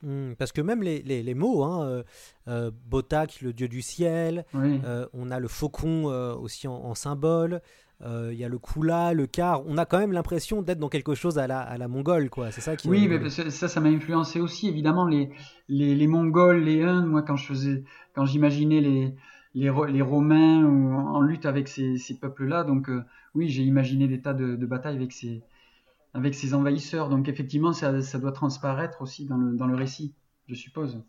Hmm, 0.04 0.34
parce 0.40 0.52
que 0.52 0.62
même 0.62 0.82
les, 0.82 1.04
les, 1.04 1.22
les 1.22 1.36
mots, 1.36 1.64
hein, 1.64 1.86
euh, 1.86 2.04
euh, 2.48 2.72
Botak, 2.88 3.42
le 3.42 3.54
dieu 3.54 3.68
du 3.68 3.84
ciel, 3.84 4.46
Oui. 4.56 4.82
euh, 4.84 5.06
on 5.14 5.30
a 5.30 5.40
le 5.40 5.48
faucon 5.48 6.10
euh, 6.10 6.34
aussi 6.34 6.68
en, 6.68 6.74
en 6.74 6.96
symbole, 6.96 7.62
il 8.04 8.38
y 8.38 8.44
a 8.44 8.50
le 8.50 8.58
Kula, 8.58 9.14
le 9.14 9.28
Car, 9.28 9.66
on 9.68 9.78
a 9.78 9.86
quand 9.86 10.00
même 10.00 10.12
l'impression 10.12 10.62
d'être 10.62 10.80
dans 10.80 10.90
quelque 10.90 11.16
chose 11.16 11.38
à 11.38 11.48
la, 11.48 11.60
à 11.60 11.78
la 11.78 11.88
mongole, 11.88 12.30
quoi. 12.30 12.52
C'est 12.52 12.62
ça 12.62 12.76
qui 12.76 12.88
Oui, 12.90 13.08
mais 13.08 13.30
ça, 13.30 13.68
ça 13.68 13.80
m'a 13.80 13.90
influencé 13.90 14.40
aussi, 14.40 14.68
évidemment, 14.68 15.06
les, 15.06 15.30
les, 15.70 15.96
les 15.96 16.08
Mongols, 16.08 16.64
les 16.64 16.84
Huns, 16.84 17.06
moi, 17.06 17.22
quand 17.22 17.36
je 17.36 17.46
faisais, 17.46 17.84
quand 18.16 18.26
j'imaginais 18.26 18.82
les, 18.82 19.16
les, 19.54 19.72
les 19.90 20.02
Romains 20.02 20.66
en 20.66 21.22
lutte 21.22 21.46
avec 21.46 21.68
ces, 21.68 21.98
ces 21.98 22.20
peuples-là, 22.20 22.64
donc 22.64 22.90
euh, 22.90 23.04
oui, 23.36 23.50
j'ai 23.50 23.64
imaginé 23.64 24.08
des 24.08 24.22
tas 24.22 24.34
de, 24.34 24.56
de 24.56 24.66
batailles 24.66 24.96
avec 24.96 25.12
ces, 25.12 25.44
avec 26.14 26.36
ces 26.36 26.54
envahisseurs, 26.54 27.10
donc 27.10 27.28
effectivement, 27.30 27.74
ça, 27.74 28.02
ça 28.02 28.20
doit 28.20 28.32
transparaître 28.32 29.02
aussi 29.02 29.26
dans 29.26 29.38
le, 29.38 29.56
dans 29.56 29.68
le 29.68 29.76
récit, 29.76 30.14
je 30.48 30.56
suppose. 30.56 31.04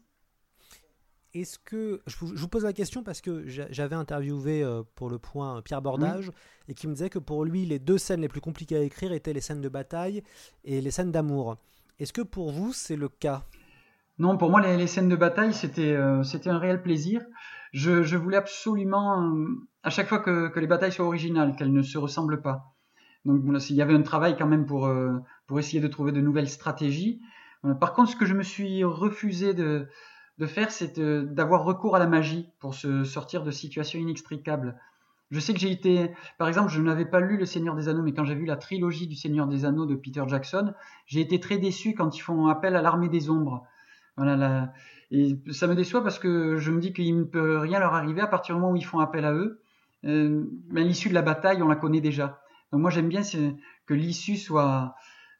Est-ce 1.35 1.59
que 1.59 2.03
je 2.07 2.17
vous, 2.19 2.37
je 2.37 2.41
vous 2.41 2.49
pose 2.49 2.65
la 2.65 2.75
question 2.75 3.03
parce 3.03 3.23
que 3.23 3.47
j'a- 3.47 3.71
j'avais 3.71 3.97
interviewé 3.97 4.63
euh, 4.63 4.83
pour 4.97 5.09
le 5.09 5.19
point 5.19 5.57
euh, 5.57 5.61
Pierre 5.63 5.81
Bordage 5.81 6.31
et 6.69 6.75
qui 6.75 6.87
me 6.87 6.93
disait 6.93 7.09
que 7.09 7.19
pour 7.19 7.45
lui 7.47 7.65
les 7.65 7.79
deux 7.79 7.97
scènes 7.97 8.21
les 8.21 8.29
plus 8.29 8.43
compliquées 8.43 8.77
à 8.77 8.83
écrire 8.83 9.13
étaient 9.13 9.33
les 9.33 9.41
scènes 9.41 9.63
de 9.63 9.69
bataille 9.71 10.23
et 10.65 10.83
les 10.83 10.91
scènes 10.91 11.11
d'amour. 11.11 11.57
Est-ce 11.99 12.13
que 12.13 12.21
pour 12.21 12.53
vous 12.53 12.75
c'est 12.75 12.97
le 12.97 13.09
cas? 13.09 13.45
Non, 14.19 14.37
pour 14.37 14.51
moi, 14.51 14.61
les, 14.61 14.77
les 14.77 14.87
scènes 14.87 15.09
de 15.09 15.17
bataille, 15.17 15.55
c'était 15.55 15.93
euh, 15.95 16.23
c'était 16.23 16.51
un 16.51 16.59
réel 16.59 16.83
plaisir. 16.83 17.25
Je, 17.73 18.03
je 18.03 18.19
voulais 18.19 18.37
absolument, 18.37 19.23
euh, 19.23 19.47
à 19.83 19.89
chaque 19.89 20.09
fois 20.09 20.19
que, 20.19 20.49
que 20.49 20.61
les 20.61 20.67
batailles 20.67 20.93
soient 20.93 21.07
originales, 21.07 21.57
qu'elles 21.57 21.73
ne 21.73 21.81
se 21.83 21.97
ressemblent 21.97 22.43
pas. 22.43 22.75
Donc, 23.25 23.43
il 23.71 23.77
y 23.77 23.81
avait 23.81 23.95
un 23.95 24.03
travail 24.03 24.37
quand 24.37 24.47
même 24.47 24.67
pour, 24.67 24.91
pour 25.47 25.59
essayer 25.61 25.81
de 25.81 25.89
trouver 25.89 26.13
de 26.13 26.21
nouvelles 26.21 26.49
stratégies. 26.49 27.23
Par 27.81 27.95
contre, 27.95 28.11
ce 28.11 28.17
que 28.17 28.27
je 28.27 28.35
me 28.35 28.43
suis 28.43 28.83
refusé 28.83 29.55
de, 29.55 29.89
de 30.39 30.47
faire, 30.47 30.71
c'est 30.71 30.99
de- 30.99 31.27
d'avoir 31.31 31.65
recours 31.65 31.97
à 31.97 31.99
la 31.99 32.07
magie 32.07 32.49
pour 32.59 32.75
se 32.75 33.05
sortir 33.05 33.43
de 33.43 33.51
situations 33.51 33.99
inextricables. 33.99 34.79
Je 35.31 35.41
sais 35.41 35.55
que 35.55 35.61
j'ai 35.61 35.71
été, 35.71 36.11
par 36.39 36.49
exemple, 36.49 36.71
je 36.71 36.81
n'avais 36.83 37.07
pas 37.07 37.21
lu 37.21 37.39
Le 37.39 37.47
Seigneur 37.47 37.75
des 37.75 37.89
Anneaux, 37.89 38.03
mais 38.03 38.13
quand 38.13 38.25
j'ai 38.25 38.35
vu 38.35 38.45
la 38.45 38.57
trilogie 38.57 39.07
du 39.07 39.15
Seigneur 39.17 39.47
des 39.47 39.65
Anneaux 39.65 39.87
de 39.87 39.95
Peter 39.95 40.23
Jackson, 40.27 40.75
j'ai 41.07 41.21
été 41.21 41.41
très 41.41 41.57
déçu 41.59 41.95
quand 41.95 42.15
ils 42.17 42.21
font 42.21 42.49
appel 42.49 42.77
à 42.77 42.83
l'armée 42.83 43.09
des 43.09 43.31
ombres. 43.31 43.67
Voilà, 44.19 44.73
et 45.11 45.39
ça 45.51 45.67
me 45.67 45.75
déçoit 45.75 46.03
parce 46.03 46.19
que 46.19 46.59
je 46.59 46.71
me 46.71 46.81
dis 46.81 46.93
qu'il 46.93 47.17
ne 47.17 47.25
peut 47.25 47.59
rien 47.59 47.79
leur 47.79 47.95
arriver 47.95 48.21
à 48.21 48.27
partir 48.27 48.55
du 48.55 48.61
moment 48.61 48.73
où 48.73 48.77
ils 48.77 48.85
font 48.85 48.99
appel 48.99 49.25
à 49.25 49.33
eux. 49.33 49.61
Euh, 50.05 50.45
mais 50.69 50.83
l'issue 50.85 51.09
de 51.09 51.15
la 51.15 51.23
bataille, 51.23 51.63
on 51.63 51.69
la 51.69 51.77
connaît 51.77 52.01
déjà. 52.01 52.43
Donc 52.73 52.81
moi, 52.83 52.91
j'aime 52.91 53.09
bien 53.09 53.23
que 53.87 53.95
l'issue 53.95 54.37
soit 54.37 54.95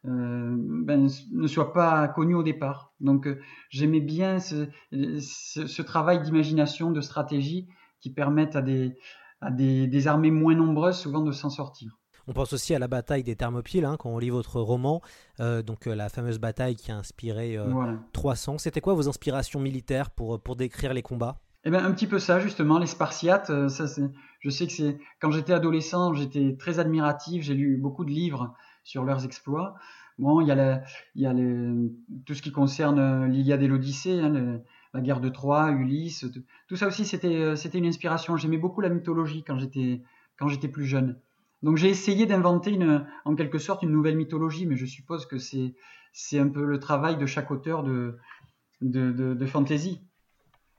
euh, 0.05 0.55
ben, 0.57 1.07
ne 1.31 1.47
soit 1.47 1.73
pas 1.73 2.07
connue 2.09 2.35
au 2.35 2.43
départ. 2.43 2.93
Donc 2.99 3.27
euh, 3.27 3.39
j'aimais 3.69 4.01
bien 4.01 4.39
ce, 4.39 4.67
ce, 4.91 5.67
ce 5.67 5.81
travail 5.81 6.21
d'imagination, 6.21 6.91
de 6.91 7.01
stratégie 7.01 7.67
qui 7.99 8.11
permettent 8.11 8.55
à 8.55 8.61
des 8.61 8.95
à 9.43 9.51
des, 9.51 9.87
des 9.87 10.07
armées 10.07 10.31
moins 10.31 10.55
nombreuses 10.55 10.97
souvent 10.97 11.21
de 11.21 11.31
s'en 11.31 11.49
sortir. 11.49 11.97
On 12.27 12.33
pense 12.33 12.53
aussi 12.53 12.73
à 12.73 12.79
la 12.79 12.87
bataille 12.87 13.23
des 13.23 13.35
Thermopyles 13.35 13.83
hein, 13.83 13.97
quand 13.99 14.09
on 14.09 14.17
lit 14.17 14.29
votre 14.29 14.61
roman, 14.61 15.01
euh, 15.41 15.61
donc 15.61 15.87
euh, 15.87 15.95
la 15.95 16.07
fameuse 16.07 16.39
bataille 16.39 16.75
qui 16.75 16.91
a 16.91 16.95
inspiré 16.95 17.57
euh, 17.57 17.65
Voilà. 17.65 17.97
300. 18.13 18.59
C'était 18.59 18.79
quoi 18.79 18.93
vos 18.93 19.09
inspirations 19.09 19.59
militaires 19.59 20.09
pour, 20.09 20.39
pour 20.39 20.55
décrire 20.55 20.93
les 20.93 21.01
combats? 21.01 21.39
Eh 21.65 21.69
ben 21.69 21.83
un 21.83 21.91
petit 21.91 22.07
peu 22.07 22.19
ça 22.19 22.39
justement, 22.39 22.77
les 22.77 22.87
Spartiates. 22.87 23.67
Ça, 23.69 23.85
je 24.39 24.49
sais 24.49 24.67
que 24.67 24.73
c'est 24.73 24.97
quand 25.21 25.31
j'étais 25.31 25.53
adolescent, 25.53 26.13
j'étais 26.13 26.55
très 26.57 26.79
admiratif. 26.79 27.43
J'ai 27.43 27.53
lu 27.53 27.77
beaucoup 27.77 28.03
de 28.03 28.09
livres 28.11 28.53
sur 28.83 29.03
leurs 29.03 29.25
exploits. 29.25 29.75
Bon, 30.19 30.41
il 30.41 30.47
y 30.47 30.51
a, 30.51 30.55
la, 30.55 30.83
il 31.15 31.21
y 31.23 31.25
a 31.25 31.33
le- 31.33 31.91
tout 32.25 32.35
ce 32.35 32.41
qui 32.41 32.51
concerne 32.51 32.99
euh, 32.99 33.27
l'Iliade 33.27 33.63
et 33.63 33.67
l'Odyssée, 33.67 34.19
hein, 34.19 34.29
le- 34.29 34.61
la 34.93 35.01
guerre 35.01 35.21
de 35.21 35.29
Troie, 35.29 35.71
Ulysse. 35.71 36.25
Tout, 36.31 36.43
tout 36.67 36.75
ça 36.75 36.87
aussi, 36.87 37.05
c'était, 37.05 37.35
euh, 37.35 37.55
c'était 37.55 37.79
une 37.79 37.85
inspiration. 37.87 38.37
J'aimais 38.37 38.57
beaucoup 38.59 38.81
la 38.81 38.89
mythologie 38.89 39.43
quand 39.43 39.57
j'étais, 39.57 40.01
plus 40.71 40.85
jeune. 40.85 41.19
Donc 41.63 41.77
j'ai 41.77 41.89
essayé 41.89 42.25
d'inventer 42.25 42.71
une, 42.71 43.07
en 43.25 43.35
quelque 43.35 43.57
sorte 43.57 43.83
une 43.83 43.91
nouvelle 43.91 44.17
mythologie, 44.17 44.65
mais 44.65 44.75
je 44.75 44.85
suppose 44.85 45.25
que 45.25 45.37
c'est, 45.39 45.73
un 46.37 46.49
peu 46.49 46.63
le 46.65 46.79
travail 46.79 47.17
de 47.17 47.25
chaque 47.25 47.49
auteur 47.49 47.83
de, 47.83 48.17
de, 48.81 49.11
de, 49.11 49.33
de 49.33 49.45
fantasy. 49.45 50.01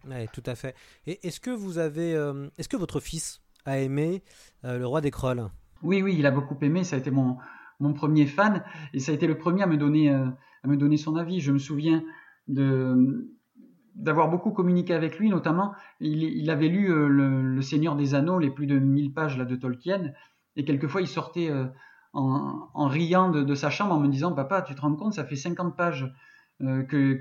Ouais, 0.06 0.28
tout 0.32 0.42
à 0.46 0.54
fait. 0.54 0.76
Et 1.06 1.26
est-ce 1.26 1.40
que 1.40 1.50
vous 1.50 1.78
avez, 1.78 2.14
euh, 2.14 2.48
est-ce 2.58 2.68
que 2.68 2.76
votre 2.76 3.00
fils 3.00 3.40
a 3.64 3.78
aimé 3.78 4.22
euh, 4.64 4.78
le 4.78 4.86
roi 4.86 5.00
des 5.00 5.10
Crolls 5.10 5.48
Oui, 5.82 6.02
oui, 6.02 6.14
il 6.18 6.26
a 6.26 6.30
beaucoup 6.30 6.58
aimé. 6.60 6.84
Ça 6.84 6.96
a 6.96 6.98
été 6.98 7.10
mon, 7.10 7.38
mon 7.84 7.92
premier 7.92 8.26
fan 8.26 8.64
et 8.92 8.98
ça 8.98 9.12
a 9.12 9.14
été 9.14 9.26
le 9.26 9.36
premier 9.36 9.62
à 9.62 9.66
me 9.66 9.76
donner, 9.76 10.10
euh, 10.10 10.26
à 10.62 10.68
me 10.68 10.76
donner 10.76 10.96
son 10.96 11.16
avis. 11.16 11.40
Je 11.40 11.52
me 11.52 11.58
souviens 11.58 12.02
d'avoir 12.48 14.28
beaucoup 14.28 14.50
communiqué 14.50 14.92
avec 14.94 15.18
lui, 15.18 15.28
notamment, 15.30 15.72
il, 16.00 16.50
avait 16.50 16.68
lu 16.68 16.90
euh, 16.90 17.08
le, 17.08 17.62
Seigneur 17.62 17.94
des 17.94 18.14
Anneaux, 18.14 18.38
les 18.38 18.50
plus 18.50 18.66
de 18.66 18.78
1000 18.78 19.12
pages 19.12 19.38
là, 19.38 19.44
de 19.44 19.54
Tolkien, 19.54 20.12
et 20.56 20.64
quelquefois 20.64 21.00
il 21.00 21.06
sortait 21.06 21.50
euh, 21.50 21.66
en, 22.12 22.88
riant 22.88 23.30
de, 23.30 23.42
de 23.42 23.54
sa 23.54 23.70
chambre 23.70 23.94
en 23.94 24.00
me 24.00 24.08
disant 24.08 24.32
Papa, 24.32 24.62
tu 24.62 24.74
te 24.74 24.80
rends 24.80 24.94
compte, 24.96 25.14
ça 25.14 25.24
fait 25.24 25.36
50 25.36 25.76
pages 25.76 26.12
que, 26.60 27.20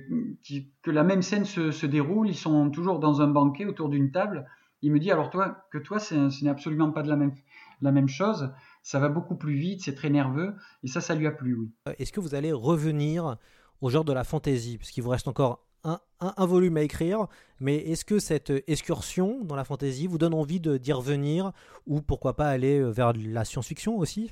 que 0.83 0.91
la 0.91 1.03
même 1.03 1.23
scène 1.23 1.43
se, 1.43 1.71
se 1.71 1.87
déroule, 1.87 2.29
ils 2.29 2.35
sont 2.35 2.69
toujours 2.69 2.99
dans 2.99 3.21
un 3.21 3.27
banquet 3.27 3.65
autour 3.65 3.89
d'une 3.89 4.11
table. 4.11 4.45
Il 4.83 4.91
me 4.91 4.99
dit 4.99 5.11
Alors, 5.11 5.31
toi, 5.31 5.65
que 5.71 5.79
toi, 5.79 5.97
ce 5.97 6.43
n'est 6.43 6.51
absolument 6.51 6.91
pas 6.91 7.01
de 7.01 7.09
la 7.09 7.15
même, 7.15 7.33
la 7.81 7.91
même 7.91 8.09
chose, 8.09 8.53
ça 8.83 8.99
va 8.99 9.09
beaucoup 9.09 9.35
plus 9.35 9.55
vite, 9.55 9.81
c'est 9.83 9.95
très 9.95 10.09
nerveux, 10.09 10.53
et 10.83 10.87
ça, 10.87 11.01
ça 11.01 11.15
lui 11.15 11.25
a 11.25 11.31
plu, 11.31 11.55
oui. 11.55 11.71
Euh, 11.87 11.93
Est-ce 11.99 12.11
que 12.11 12.19
vous 12.19 12.35
allez 12.35 12.51
revenir 12.51 13.37
au 13.81 13.89
genre 13.89 14.05
de 14.05 14.13
la 14.13 14.23
fantasy 14.23 14.77
Puisqu'il 14.77 15.01
vous 15.01 15.09
reste 15.09 15.27
encore 15.27 15.65
un, 15.85 15.99
un- 16.21 16.33
un 16.37 16.45
volume 16.45 16.77
à 16.77 16.81
écrire, 16.83 17.27
mais 17.59 17.75
est-ce 17.77 18.05
que 18.05 18.19
cette 18.19 18.53
excursion 18.67 19.43
dans 19.43 19.55
la 19.55 19.63
fantasy 19.65 20.07
vous 20.07 20.17
donne 20.17 20.33
envie 20.33 20.59
d'y 20.59 20.93
revenir 20.93 21.51
ou 21.87 22.01
pourquoi 22.01 22.35
pas 22.35 22.47
aller 22.47 22.79
euh, 22.79 22.89
vers 22.91 23.13
la 23.13 23.43
science-fiction 23.45 23.97
aussi? 23.97 24.31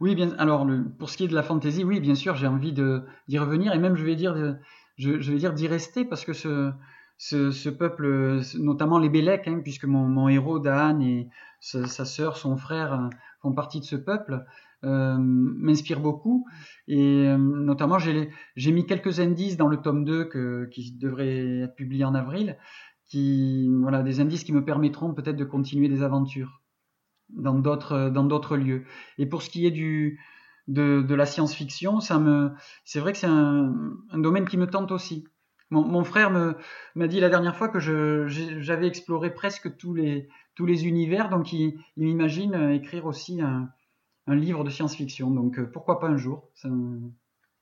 Oui, 0.00 0.14
bien. 0.14 0.34
Alors, 0.38 0.64
le- 0.64 0.84
pour 0.98 1.08
ce 1.10 1.16
qui 1.16 1.24
est 1.24 1.28
de 1.28 1.34
la 1.34 1.42
fantaisie, 1.42 1.84
oui, 1.84 2.00
bien 2.00 2.14
sûr, 2.14 2.34
j'ai 2.36 2.46
envie 2.46 2.72
d'y 2.72 3.38
revenir 3.38 3.72
et 3.74 3.78
même, 3.78 3.96
je 3.96 4.04
vais 4.04 4.16
dire, 4.16 4.34
de- 4.34 4.56
je, 4.96 5.20
je 5.20 5.32
vais 5.32 5.38
dire 5.38 5.52
d'y 5.54 5.68
rester 5.68 6.04
parce 6.04 6.24
que 6.24 6.32
ce, 6.32 6.70
ce, 7.20 7.68
peuple, 7.68 8.40
notamment 8.58 8.98
les 8.98 9.10
Bélèques, 9.10 9.46
hein, 9.46 9.60
puisque 9.62 9.84
mon, 9.84 10.28
héros 10.28 10.58
Dan 10.58 11.02
et 11.02 11.28
sa, 11.60 11.86
sœur, 12.06 12.38
son 12.38 12.56
frère 12.56 12.94
euh, 12.94 13.08
font 13.42 13.52
partie 13.52 13.78
de 13.78 13.84
ce 13.84 13.96
peuple, 13.96 14.42
euh, 14.84 15.18
m'inspire 15.18 16.00
beaucoup. 16.00 16.46
Et 16.88 17.26
euh, 17.28 17.36
notamment, 17.36 17.98
j'ai 17.98 18.72
mis 18.72 18.86
quelques 18.86 19.20
indices 19.20 19.58
dans 19.58 19.68
le 19.68 19.76
tome 19.76 20.06
2 20.06 20.24
que, 20.24 20.64
qui 20.72 20.92
devrait 20.92 21.58
être 21.60 21.74
publié 21.74 22.04
en 22.04 22.14
avril, 22.14 22.56
qui, 23.06 23.68
voilà, 23.82 24.02
des 24.02 24.20
indices 24.20 24.44
qui 24.44 24.54
me 24.54 24.64
permettront 24.64 25.12
peut-être 25.12 25.36
de 25.36 25.44
continuer 25.44 25.88
des 25.88 26.02
aventures 26.02 26.62
dans 27.28 27.54
d'autres 27.54 28.56
lieux. 28.56 28.84
Et 29.18 29.26
pour 29.26 29.42
ce 29.42 29.50
qui 29.50 29.66
est 29.66 29.70
du 29.70 30.18
de, 30.68 31.14
la 31.14 31.26
science-fiction, 31.26 32.00
c'est 32.00 33.00
vrai 33.00 33.12
que 33.12 33.18
c'est 33.18 33.26
un 33.26 33.74
domaine 34.14 34.48
qui 34.48 34.56
me 34.56 34.66
tente 34.66 34.90
aussi. 34.90 35.26
Mon, 35.70 36.02
frère 36.02 36.30
m'a 36.96 37.06
dit 37.06 37.20
la 37.20 37.28
dernière 37.28 37.56
fois 37.56 37.68
que 37.68 37.78
j'avais 37.78 38.88
exploré 38.88 39.32
presque 39.32 39.76
tous 39.76 39.94
les 39.94 40.86
univers, 40.86 41.28
donc 41.30 41.52
il, 41.52 41.78
il 41.96 42.04
m'imagine 42.04 42.54
euh, 42.54 42.74
écrire 42.74 43.06
aussi 43.06 43.40
un, 43.40 43.72
livre 44.26 44.64
de 44.64 44.70
science-fiction. 44.70 45.30
Donc 45.30 45.58
euh, 45.58 45.70
pourquoi 45.70 45.98
pas 45.98 46.08
un 46.08 46.16
jour? 46.16 46.48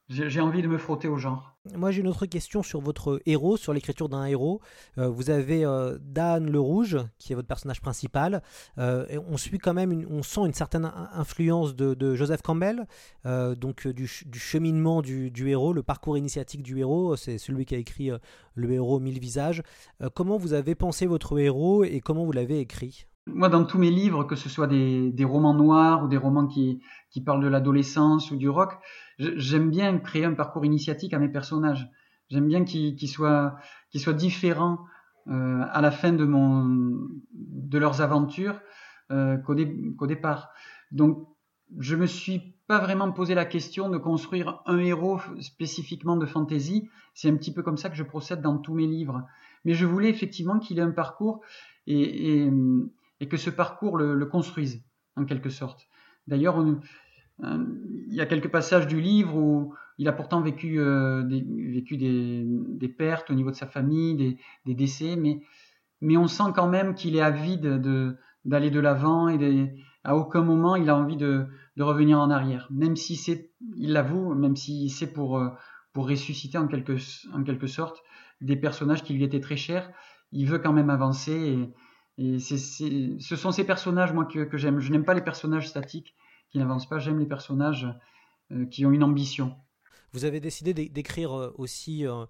J'ai 0.08 0.40
envie 0.40 0.62
de 0.62 0.68
me 0.68 0.78
frotter 0.78 1.08
au 1.08 1.16
genre. 1.16 1.57
Moi, 1.76 1.90
j'ai 1.90 2.00
une 2.00 2.08
autre 2.08 2.26
question 2.26 2.62
sur 2.62 2.80
votre 2.80 3.20
héros, 3.26 3.56
sur 3.56 3.72
l'écriture 3.72 4.08
d'un 4.08 4.24
héros. 4.24 4.60
Euh, 4.96 5.08
vous 5.08 5.30
avez 5.30 5.64
euh, 5.64 5.98
Dan 6.00 6.50
le 6.50 6.60
Rouge, 6.60 6.98
qui 7.18 7.32
est 7.32 7.36
votre 7.36 7.48
personnage 7.48 7.80
principal. 7.80 8.42
Euh, 8.78 9.06
et 9.10 9.18
on 9.18 9.36
suit 9.36 9.58
quand 9.58 9.74
même, 9.74 10.06
on 10.10 10.22
sent 10.22 10.40
une 10.46 10.54
certaine 10.54 10.84
in- 10.86 11.10
influence 11.14 11.74
de, 11.76 12.14
Joseph 12.14 12.42
Campbell, 12.42 12.86
donc 13.24 13.86
du, 13.86 14.06
ch- 14.06 14.26
du 14.26 14.38
cheminement 14.38 15.02
du, 15.02 15.30
du 15.30 15.48
héros, 15.50 15.72
le 15.72 15.82
parcours 15.82 16.16
initiatique 16.16 16.62
du 16.62 16.78
héros. 16.78 17.16
C'est 17.16 17.38
celui 17.38 17.64
qui 17.64 17.74
a 17.74 17.78
écrit 17.78 18.10
Le 18.54 18.72
héros 18.72 18.98
mille 19.00 19.18
visages. 19.18 19.62
Comment 20.14 20.36
vous 20.38 20.52
avez 20.52 20.74
pensé 20.74 21.06
votre 21.06 21.38
héros 21.38 21.84
et 21.84 22.00
comment 22.00 22.24
vous 22.24 22.32
l'avez 22.32 22.60
écrit? 22.60 23.06
Moi, 23.34 23.48
dans 23.48 23.64
tous 23.64 23.78
mes 23.78 23.90
livres, 23.90 24.24
que 24.24 24.36
ce 24.36 24.48
soit 24.48 24.66
des, 24.66 25.24
romans 25.24 25.54
noirs 25.54 26.04
ou 26.04 26.08
des 26.08 26.16
romans 26.16 26.46
qui, 26.46 26.80
parlent 27.24 27.42
de 27.42 27.48
l'adolescence 27.48 28.30
ou 28.30 28.36
du 28.36 28.48
rock, 28.48 28.78
j'aime 29.18 29.70
bien 29.70 29.98
créer 29.98 30.24
un 30.24 30.34
parcours 30.34 30.64
initiatique 30.64 31.14
à 31.14 31.18
mes 31.18 31.28
personnages. 31.28 31.88
J'aime 32.30 32.46
bien 32.46 32.64
qu'ils 32.64 33.08
soient, 33.08 33.58
différents 34.14 34.78
euh, 35.28 35.62
à 35.70 35.80
la 35.80 35.90
fin 35.90 36.12
de, 36.12 37.78
leurs 37.78 38.00
aventures 38.00 38.60
euh, 39.10 39.36
qu'au 39.38 39.54
dé- 39.54 39.94
qu'au 39.96 40.06
départ. 40.06 40.50
Donc, 40.90 41.26
je 41.78 41.96
me 41.96 42.06
suis 42.06 42.54
pas 42.66 42.78
vraiment 42.78 43.10
posé 43.12 43.34
la 43.34 43.44
question 43.44 43.88
de 43.88 43.98
construire 43.98 44.62
un 44.66 44.78
héros 44.78 45.20
spécifiquement 45.40 46.16
de 46.16 46.26
fantasy. 46.26 46.88
C'est 47.14 47.30
un 47.30 47.36
petit 47.36 47.52
peu 47.52 47.62
comme 47.62 47.76
ça 47.76 47.88
que 47.90 47.96
je 47.96 48.02
procède 48.02 48.40
dans 48.40 48.58
tous 48.58 48.74
mes 48.74 48.86
livres. 48.86 49.24
Mais 49.64 49.74
je 49.74 49.86
voulais 49.86 50.08
effectivement 50.08 50.58
qu'il 50.58 50.78
ait 50.78 50.82
un 50.82 50.92
parcours 50.92 51.40
et, 51.86 52.48
et 53.20 53.28
que 53.28 53.36
ce 53.36 53.50
parcours 53.50 53.96
le, 53.98 54.26
construise, 54.26 54.82
en 55.16 55.24
quelque 55.24 55.50
sorte. 55.50 55.88
D'ailleurs, 56.26 56.64
il 57.42 58.14
y 58.14 58.20
a 58.20 58.26
quelques 58.26 58.50
passages 58.50 58.86
du 58.86 59.00
livre 59.00 59.36
où 59.36 59.74
il 59.98 60.08
a 60.08 60.12
pourtant 60.12 60.40
vécu, 60.40 60.78
euh, 60.78 61.22
des, 61.24 62.88
pertes 62.88 63.30
au 63.30 63.34
niveau 63.34 63.50
de 63.50 63.56
sa 63.56 63.66
famille, 63.66 64.38
des, 64.64 64.74
décès, 64.74 65.16
mais, 65.16 66.16
on 66.16 66.28
sent 66.28 66.52
quand 66.54 66.68
même 66.68 66.94
qu'il 66.94 67.16
est 67.16 67.20
avide 67.20 67.80
d'aller 68.44 68.70
de 68.70 68.80
l'avant 68.80 69.28
et 69.28 69.74
à 70.04 70.16
aucun 70.16 70.42
moment 70.42 70.76
il 70.76 70.88
a 70.88 70.96
envie 70.96 71.16
de, 71.16 71.46
revenir 71.78 72.18
en 72.18 72.30
arrière, 72.30 72.68
même 72.70 72.96
si 72.96 73.16
c'est, 73.16 73.52
il 73.76 73.92
l'avoue, 73.92 74.34
même 74.34 74.56
si 74.56 74.88
c'est 74.88 75.12
pour, 75.12 75.38
euh, 75.38 75.50
ressusciter 75.96 76.58
en 76.58 76.68
quelque, 76.68 76.96
sorte 77.66 78.04
des 78.40 78.54
personnages 78.54 79.02
qui 79.02 79.14
lui 79.14 79.24
étaient 79.24 79.40
très 79.40 79.56
chers, 79.56 79.90
il 80.30 80.46
veut 80.46 80.60
quand 80.60 80.72
même 80.72 80.90
avancer 80.90 81.68
et 82.18 82.40
ce 82.40 83.36
sont 83.36 83.52
ces 83.52 83.64
personnages 83.64 84.12
moi 84.12 84.24
que, 84.24 84.56
j'aime. 84.56 84.80
Je 84.80 84.90
n'aime 84.90 85.04
pas 85.04 85.14
les 85.14 85.22
personnages 85.22 85.68
statiques 85.68 86.16
qui 86.50 86.58
n'avancent 86.58 86.88
pas, 86.88 86.98
j'aime 86.98 87.20
les 87.20 87.26
personnages 87.26 87.86
euh, 88.50 88.66
qui 88.66 88.84
ont 88.84 88.90
une 88.90 89.04
ambition. 89.04 89.56
Vous 90.12 90.24
avez 90.24 90.40
décidé 90.40 90.74
d'écrire 90.74 91.32
euh, 91.38 91.54
aussi 91.58 92.06
euh, 92.06 92.24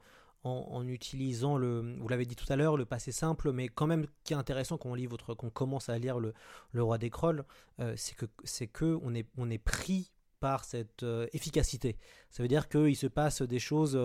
en, 0.44 0.86
utilisant 0.86 1.56
le, 1.56 1.96
vous 1.98 2.08
l'avez 2.08 2.26
dit 2.26 2.36
tout 2.36 2.50
à 2.52 2.56
l'heure, 2.56 2.76
le 2.76 2.84
passé 2.84 3.12
simple, 3.12 3.50
mais 3.52 3.68
quand 3.68 3.86
même 3.86 4.06
qui 4.24 4.34
est 4.34 4.36
intéressant 4.36 4.76
quand 4.76 4.90
on 4.90 4.94
lit 4.94 5.06
votre, 5.06 5.34
qu'on 5.34 5.50
commence 5.50 5.88
à 5.88 5.96
lire 5.96 6.18
le, 6.18 6.34
le 6.72 6.82
roi 6.82 6.98
des 6.98 7.10
crolls, 7.10 7.44
c'est 7.96 8.14
que 8.14 8.26
c'est 8.44 8.66
que 8.66 8.98
on 9.02 9.14
est 9.14 9.26
on 9.36 9.50
est 9.50 9.58
pris 9.58 10.10
par 10.40 10.64
cette 10.64 11.04
efficacité. 11.32 11.98
Ça 12.30 12.42
veut 12.42 12.48
dire 12.48 12.68
qu'il 12.68 12.96
se 12.96 13.08
passe 13.08 13.42
des 13.42 13.58
choses, 13.58 13.98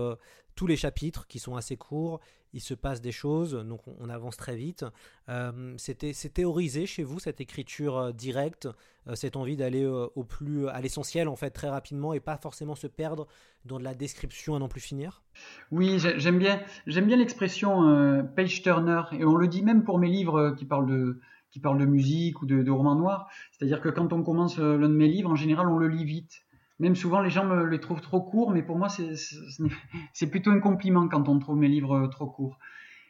tous 0.55 0.67
les 0.67 0.75
chapitres 0.75 1.27
qui 1.27 1.39
sont 1.39 1.55
assez 1.55 1.77
courts, 1.77 2.19
il 2.53 2.61
se 2.61 2.73
passe 2.73 3.01
des 3.01 3.11
choses, 3.11 3.53
donc 3.53 3.81
on, 3.99 4.09
avance 4.09 4.37
très 4.37 4.55
vite. 4.55 4.85
Euh, 5.29 5.73
C'était 5.77 6.13
théorisé 6.13 6.85
chez 6.85 7.03
vous 7.03 7.19
cette 7.19 7.41
écriture 7.41 7.97
euh, 7.97 8.11
directe, 8.11 8.67
euh, 9.07 9.15
cette 9.15 9.35
envie 9.35 9.57
d'aller 9.57 9.83
euh, 9.83 10.07
au 10.15 10.23
plus 10.23 10.67
à 10.67 10.79
l'essentiel 10.79 11.27
en 11.27 11.35
fait 11.35 11.49
très 11.49 11.69
rapidement 11.69 12.13
et 12.13 12.19
pas 12.19 12.37
forcément 12.37 12.75
se 12.75 12.87
perdre 12.87 13.27
dans 13.65 13.79
de 13.79 13.83
la 13.83 13.95
description 13.95 14.55
à 14.55 14.59
n'en 14.59 14.67
plus 14.67 14.81
finir? 14.81 15.23
Oui, 15.71 15.97
j'aime 15.99 16.37
bien 16.37 16.61
bien 16.85 17.17
l'expression 17.17 18.27
page 18.35 18.61
turner 18.61 19.01
et 19.13 19.25
on 19.25 19.35
le 19.35 19.47
dit 19.47 19.63
même 19.63 19.83
pour 19.83 19.97
mes 19.97 20.09
livres 20.09 20.55
qui 20.57 20.65
parlent 20.65 20.87
de 20.87 21.19
qui 21.49 21.59
parlent 21.59 21.79
de 21.79 21.85
musique 21.85 22.41
ou 22.41 22.45
de, 22.47 22.63
de 22.63 22.71
romans 22.71 22.95
noirs. 22.95 23.29
C'est-à-dire 23.51 23.79
que 23.79 23.89
quand 23.89 24.11
on 24.11 24.23
commence 24.23 24.57
l'un 24.57 24.89
de 24.89 24.95
mes 24.95 25.07
livres, 25.07 25.29
en 25.29 25.35
général, 25.35 25.67
on 25.67 25.77
le 25.77 25.87
lit 25.87 26.03
vite. 26.03 26.45
Même 26.79 26.95
souvent, 26.95 27.21
les 27.21 27.29
gens 27.29 27.45
me 27.45 27.65
les 27.65 27.79
trouvent 27.79 28.01
trop 28.01 28.21
courts, 28.21 28.51
mais 28.51 28.63
pour 28.63 28.77
moi, 28.77 28.87
c'est 28.89 30.27
plutôt 30.27 30.51
un 30.51 30.59
compliment 30.59 31.07
quand 31.07 31.29
on 31.29 31.39
trouve 31.39 31.57
mes 31.57 31.67
livres 31.67 32.07
trop 32.07 32.27
courts. 32.27 32.57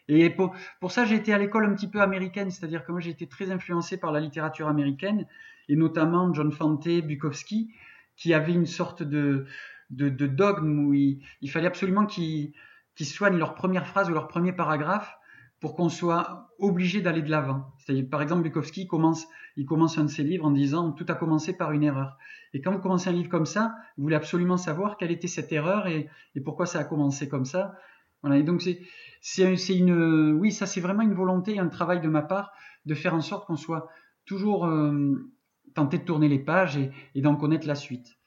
Et 0.09 0.29
pour, 0.29 0.53
ça, 0.89 1.05
j'ai 1.05 1.15
été 1.15 1.33
à 1.33 1.37
l'école 1.37 1.65
un 1.65 1.73
petit 1.73 1.87
peu 1.87 2.01
américaine, 2.01 2.51
c'est-à-dire 2.51 2.83
que 2.85 2.91
moi, 2.91 2.99
j'ai 2.99 3.11
été 3.11 3.27
très 3.27 3.51
influencé 3.51 3.97
par 3.97 4.11
la 4.11 4.19
littérature 4.19 4.67
américaine, 4.67 5.25
et 5.69 5.75
notamment 5.75 6.33
John 6.33 6.51
Fante, 6.51 6.87
Bukowski, 6.87 7.73
qui 8.17 8.33
avait 8.33 8.53
une 8.53 8.65
sorte 8.65 9.01
de, 9.01 9.45
dogme 9.89 10.79
où 10.87 10.93
il, 10.93 11.23
il 11.41 11.49
fallait 11.49 11.67
absolument 11.67 12.05
qu'ils 12.05 12.53
soignent 12.99 13.37
leur 13.37 13.55
première 13.55 13.87
phrase 13.87 14.09
ou 14.09 14.13
leur 14.13 14.27
premier 14.27 14.51
paragraphe 14.51 15.17
pour 15.63 15.75
qu'on 15.75 15.87
soit 15.87 16.49
obligé 16.59 16.99
d'aller 16.99 17.21
de 17.21 17.31
l'avant. 17.31 17.71
C'est-à-dire, 17.77 18.05
par 18.11 18.21
exemple, 18.21 18.43
Bukowski 18.43 18.85
commence, 18.85 19.25
il 19.55 19.65
commence 19.65 19.97
un 19.97 20.03
de 20.03 20.09
ses 20.09 20.21
livres 20.21 20.43
en 20.43 20.51
disant 20.51 20.91
tout 20.91 21.05
a 21.07 21.15
commencé 21.15 21.55
par 21.55 21.71
une 21.71 21.83
erreur. 21.83 22.17
Et 22.53 22.59
quand 22.59 22.73
vous 22.73 22.79
commencez 22.79 23.09
un 23.09 23.13
livre 23.13 23.29
comme 23.29 23.45
ça, 23.45 23.73
vous 23.95 24.03
voulez 24.03 24.17
absolument 24.17 24.57
savoir 24.57 24.97
quelle 24.97 25.09
était 25.09 25.29
cette 25.29 25.53
erreur 25.53 25.87
et, 25.87 26.09
pourquoi 26.43 26.65
ça 26.65 26.79
a 26.79 26.83
commencé 26.83 27.29
comme 27.29 27.45
ça. 27.45 27.77
Voilà. 28.23 28.39
Et 28.39 28.43
donc 28.43 28.61
c'est, 28.61 28.81
c'est, 29.21 29.77
une, 29.77 30.33
oui, 30.33 30.51
ça 30.51 30.65
c'est 30.65 30.81
vraiment 30.81 31.01
une 31.01 31.13
volonté, 31.13 31.57
un 31.59 31.69
travail 31.69 32.01
de 32.01 32.09
ma 32.09 32.23
part 32.23 32.51
de 32.85 32.93
faire 32.93 33.13
en 33.13 33.21
sorte 33.21 33.47
qu'on 33.47 33.55
soit 33.55 33.87
toujours 34.25 34.65
euh, 34.65 35.31
tenté 35.75 35.97
de 35.97 36.03
tourner 36.03 36.27
les 36.27 36.39
pages 36.39 36.75
et, 36.75 36.91
et 37.15 37.21
d'en 37.21 37.37
connaître 37.37 37.67
la 37.67 37.75
suite. 37.75 38.17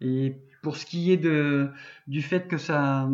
Et 0.00 0.42
pour 0.60 0.76
ce 0.76 0.86
qui 0.86 1.12
est 1.12 1.18
de, 1.18 1.70
du 2.08 2.20
fait 2.20 2.48
que 2.48 2.58
ça, 2.58 3.08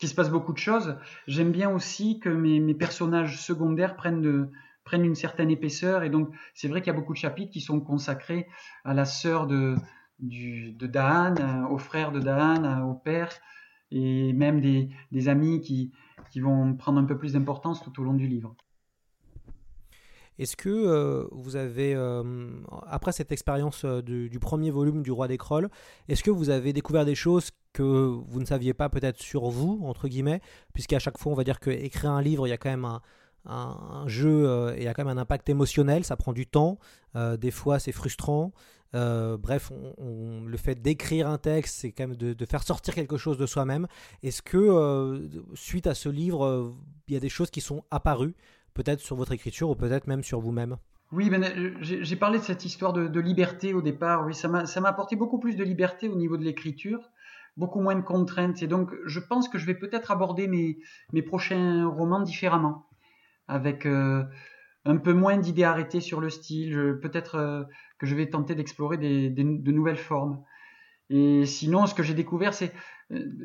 qu'il 0.00 0.08
se 0.08 0.14
passe 0.14 0.30
beaucoup 0.30 0.52
de 0.52 0.58
choses. 0.58 0.96
J'aime 1.28 1.52
bien 1.52 1.70
aussi 1.70 2.18
que 2.18 2.30
mes, 2.30 2.74
personnages 2.74 3.40
secondaires 3.40 3.96
prennent, 3.96 4.50
une 4.92 5.14
certaine 5.14 5.50
épaisseur. 5.50 6.02
Et 6.02 6.10
donc, 6.10 6.34
c'est 6.54 6.66
vrai 6.66 6.80
qu'il 6.80 6.92
y 6.92 6.96
a 6.96 6.98
beaucoup 6.98 7.12
de 7.12 7.18
chapitres 7.18 7.52
qui 7.52 7.60
sont 7.60 7.80
consacrés 7.80 8.48
à 8.84 8.94
la 8.94 9.04
sœur 9.04 9.46
de, 9.46 9.76
du, 10.18 10.72
de 10.72 10.86
Daan, 10.86 11.66
au 11.70 11.78
frère 11.78 12.10
de 12.12 12.18
Daan, 12.18 12.82
au 12.82 12.94
père, 12.94 13.30
et 13.92 14.32
même 14.32 14.60
des, 14.60 15.28
amis 15.28 15.60
qui 15.60 15.92
vont 16.40 16.74
prendre 16.74 16.98
un 16.98 17.04
peu 17.04 17.18
plus 17.18 17.34
d'importance 17.34 17.82
tout 17.82 18.00
au 18.00 18.04
long 18.04 18.14
du 18.14 18.26
livre. 18.26 18.56
Est-ce 20.40 20.56
que 20.56 20.70
euh, 20.70 21.28
vous 21.32 21.56
avez, 21.56 21.94
euh, 21.94 22.22
après 22.86 23.12
cette 23.12 23.30
expérience 23.30 23.84
euh, 23.84 24.00
du, 24.00 24.38
premier 24.40 24.70
volume 24.70 25.02
du 25.02 25.12
Roi 25.12 25.28
des 25.28 25.36
Crolls, 25.36 25.68
est-ce 26.08 26.22
que 26.22 26.30
vous 26.30 26.48
avez 26.48 26.72
découvert 26.72 27.04
des 27.04 27.14
choses 27.14 27.50
que 27.74 27.82
vous 27.82 28.40
ne 28.40 28.46
saviez 28.46 28.72
pas 28.72 28.88
peut-être 28.88 29.20
sur 29.20 29.50
vous, 29.50 29.80
entre 29.84 30.08
guillemets, 30.08 30.40
puisqu'à 30.72 30.98
chaque 30.98 31.18
fois 31.18 31.30
on 31.30 31.34
va 31.34 31.44
dire 31.44 31.60
qu'écrire 31.60 32.10
un 32.10 32.22
livre, 32.22 32.46
il 32.46 32.50
y 32.50 32.54
a 32.54 32.56
quand 32.56 32.70
même 32.70 32.86
un, 33.44 34.04
jeu 34.06 34.74
et 34.76 34.78
il 34.78 34.84
y 34.84 34.88
a 34.88 34.94
quand 34.94 35.04
même 35.04 35.18
un 35.18 35.20
impact 35.20 35.50
émotionnel, 35.50 36.04
ça 36.04 36.16
prend 36.16 36.32
du 36.32 36.46
temps, 36.46 36.78
des 37.14 37.50
fois 37.50 37.78
c'est 37.78 37.92
frustrant. 37.92 38.52
bref, 38.94 39.72
le 39.98 40.56
fait 40.56 40.80
d'écrire 40.80 41.28
un 41.28 41.38
texte, 41.38 41.76
c'est 41.80 41.92
quand 41.92 42.08
même 42.08 42.16
de, 42.16 42.46
faire 42.46 42.62
sortir 42.62 42.94
quelque 42.94 43.18
chose 43.18 43.36
de 43.36 43.46
soi-même. 43.46 43.86
Est-ce 44.22 44.42
que 44.42 45.28
suite 45.54 45.86
à 45.86 45.94
ce 45.94 46.08
livre, 46.08 46.74
il 47.08 47.14
y 47.14 47.16
a 47.16 47.20
des 47.20 47.28
choses 47.28 47.50
qui 47.50 47.60
sont 47.60 47.84
apparues 47.90 48.34
peut-être 48.74 49.00
sur 49.00 49.16
votre 49.16 49.32
écriture 49.32 49.70
ou 49.70 49.74
peut-être 49.74 50.06
même 50.06 50.22
sur 50.22 50.40
vous-même 50.40 50.76
oui, 51.12 51.28
ben, 51.28 51.44
j'ai 51.80 52.16
parlé 52.16 52.38
de 52.38 52.44
cette 52.44 52.64
histoire 52.64 52.92
de, 52.92 53.20
liberté 53.20 53.74
au 53.74 53.82
départ. 53.82 54.24
Oui, 54.26 54.32
ça 54.34 54.48
m'a 54.48 54.88
apporté 54.88 55.16
beaucoup 55.16 55.40
plus 55.40 55.56
de 55.56 55.64
liberté 55.64 56.08
au 56.08 56.14
niveau 56.14 56.36
de 56.36 56.44
l'écriture, 56.44 57.00
beaucoup 57.56 57.80
moins 57.80 57.96
de 57.96 58.00
contraintes. 58.00 58.62
Et 58.62 58.68
donc, 58.68 58.92
je 59.06 59.18
pense 59.18 59.48
que 59.48 59.58
je 59.58 59.66
vais 59.66 59.74
peut-être 59.74 60.12
aborder 60.12 60.46
mes, 60.46 60.78
mes 61.12 61.22
prochains 61.22 61.84
romans 61.88 62.20
différemment, 62.20 62.86
avec 63.48 63.86
euh, 63.86 64.22
un 64.84 64.98
peu 64.98 65.12
moins 65.12 65.36
d'idées 65.36 65.64
arrêtées 65.64 66.00
sur 66.00 66.20
le 66.20 66.30
style. 66.30 66.98
Peut-être 67.02 67.34
euh, 67.34 67.64
que 67.98 68.06
je 68.06 68.14
vais 68.14 68.30
tenter 68.30 68.54
d'explorer 68.54 68.96
des, 68.96 69.30
de 69.30 69.72
nouvelles 69.72 69.96
formes. 69.96 70.44
Et 71.08 71.44
sinon, 71.44 71.86
ce 71.86 71.94
que 71.94 72.04
j'ai 72.04 72.14
découvert, 72.14 72.54
c'est 72.54 72.72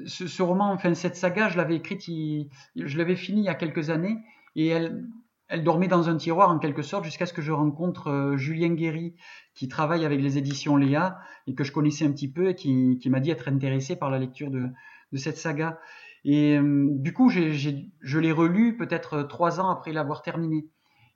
ce, 0.05 0.27
ce, 0.27 0.43
roman, 0.43 0.71
enfin 0.71 0.93
cette 0.93 1.15
saga, 1.15 1.49
je 1.49 1.57
l'avais 1.57 1.77
écrite, 1.77 2.03
je 2.03 2.97
l'avais 2.99 3.15
fini 3.15 3.41
il 3.41 3.45
y 3.45 3.49
a 3.49 3.55
quelques 3.55 3.89
années, 3.89 4.17
et 4.55 4.67
elle, 4.67 5.05
elle 5.47 5.63
dormait 5.63 5.87
dans 5.87 6.09
un 6.09 6.17
tiroir 6.17 6.49
en 6.49 6.57
quelque 6.57 6.81
sorte 6.81 7.05
jusqu'à 7.05 7.25
ce 7.25 7.33
que 7.33 7.41
je 7.41 7.51
rencontre 7.51 8.07
euh, 8.07 8.37
Julien 8.37 8.73
Guéry 8.73 9.15
qui 9.53 9.67
travaille 9.67 10.05
avec 10.05 10.21
les 10.21 10.37
éditions 10.37 10.75
Léa 10.75 11.19
et 11.47 11.53
que 11.53 11.63
je 11.63 11.71
connaissais 11.71 12.05
un 12.05 12.11
petit 12.11 12.31
peu 12.31 12.49
et 12.49 12.55
qui, 12.55 12.99
m'a 13.09 13.19
dit 13.19 13.31
être 13.31 13.47
intéressé 13.47 13.95
par 13.95 14.09
la 14.09 14.19
lecture 14.19 14.49
de, 14.49 14.69
cette 15.15 15.37
saga. 15.37 15.79
Et 16.25 16.57
euh, 16.57 16.87
du 16.91 17.13
coup, 17.13 17.29
je 17.29 18.19
l'ai 18.19 18.31
relu 18.31 18.75
peut-être 18.75 19.13
euh, 19.13 19.23
trois 19.23 19.59
ans 19.59 19.69
après 19.69 19.93
l'avoir 19.93 20.23
terminé. 20.23 20.67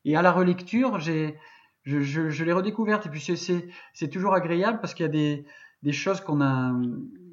Et 0.06 0.16
à 0.16 0.22
la 0.22 0.32
relecture, 0.32 1.00
je, 1.00 1.32
je, 1.84 2.44
l'ai 2.44 2.54
redécouverte. 2.54 3.08
Et 3.08 3.10
puis 3.10 3.22
c'est 3.22 4.10
toujours 4.10 4.36
agréable 4.36 4.80
parce 4.80 4.94
qu'il 4.94 5.06
y 5.06 5.10
a 5.10 5.12
des, 5.12 5.46
des 5.82 5.92
choses 5.92 6.22
qu'on 6.22 6.40
a, 6.40 6.74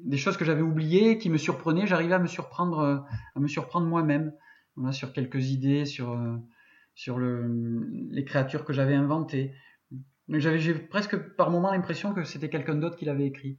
des 0.03 0.17
choses 0.17 0.35
que 0.35 0.43
j'avais 0.43 0.63
oubliées, 0.63 1.19
qui 1.19 1.29
me 1.29 1.37
surprenaient. 1.37 1.87
J'arrivais 1.87 2.15
à 2.15 2.19
me 2.19 2.27
surprendre, 2.27 3.05
à 3.35 3.39
me 3.39 3.47
surprendre 3.47 3.87
moi-même 3.87 4.33
sur 4.91 5.13
quelques 5.13 5.51
idées, 5.51 5.85
sur, 5.85 6.11
euh, 6.11 6.37
sur 6.95 7.17
le, 7.17 7.87
les 8.11 8.25
créatures 8.25 8.65
que 8.65 8.73
j'avais 8.73 8.95
inventées. 8.95 9.53
J'avais 10.29 10.59
j'ai 10.59 10.73
presque 10.73 11.17
par 11.35 11.51
moment 11.51 11.71
l'impression 11.71 12.13
que 12.13 12.23
c'était 12.23 12.49
quelqu'un 12.49 12.75
d'autre 12.75 12.97
qui 12.97 13.05
l'avait 13.05 13.27
écrit. 13.27 13.57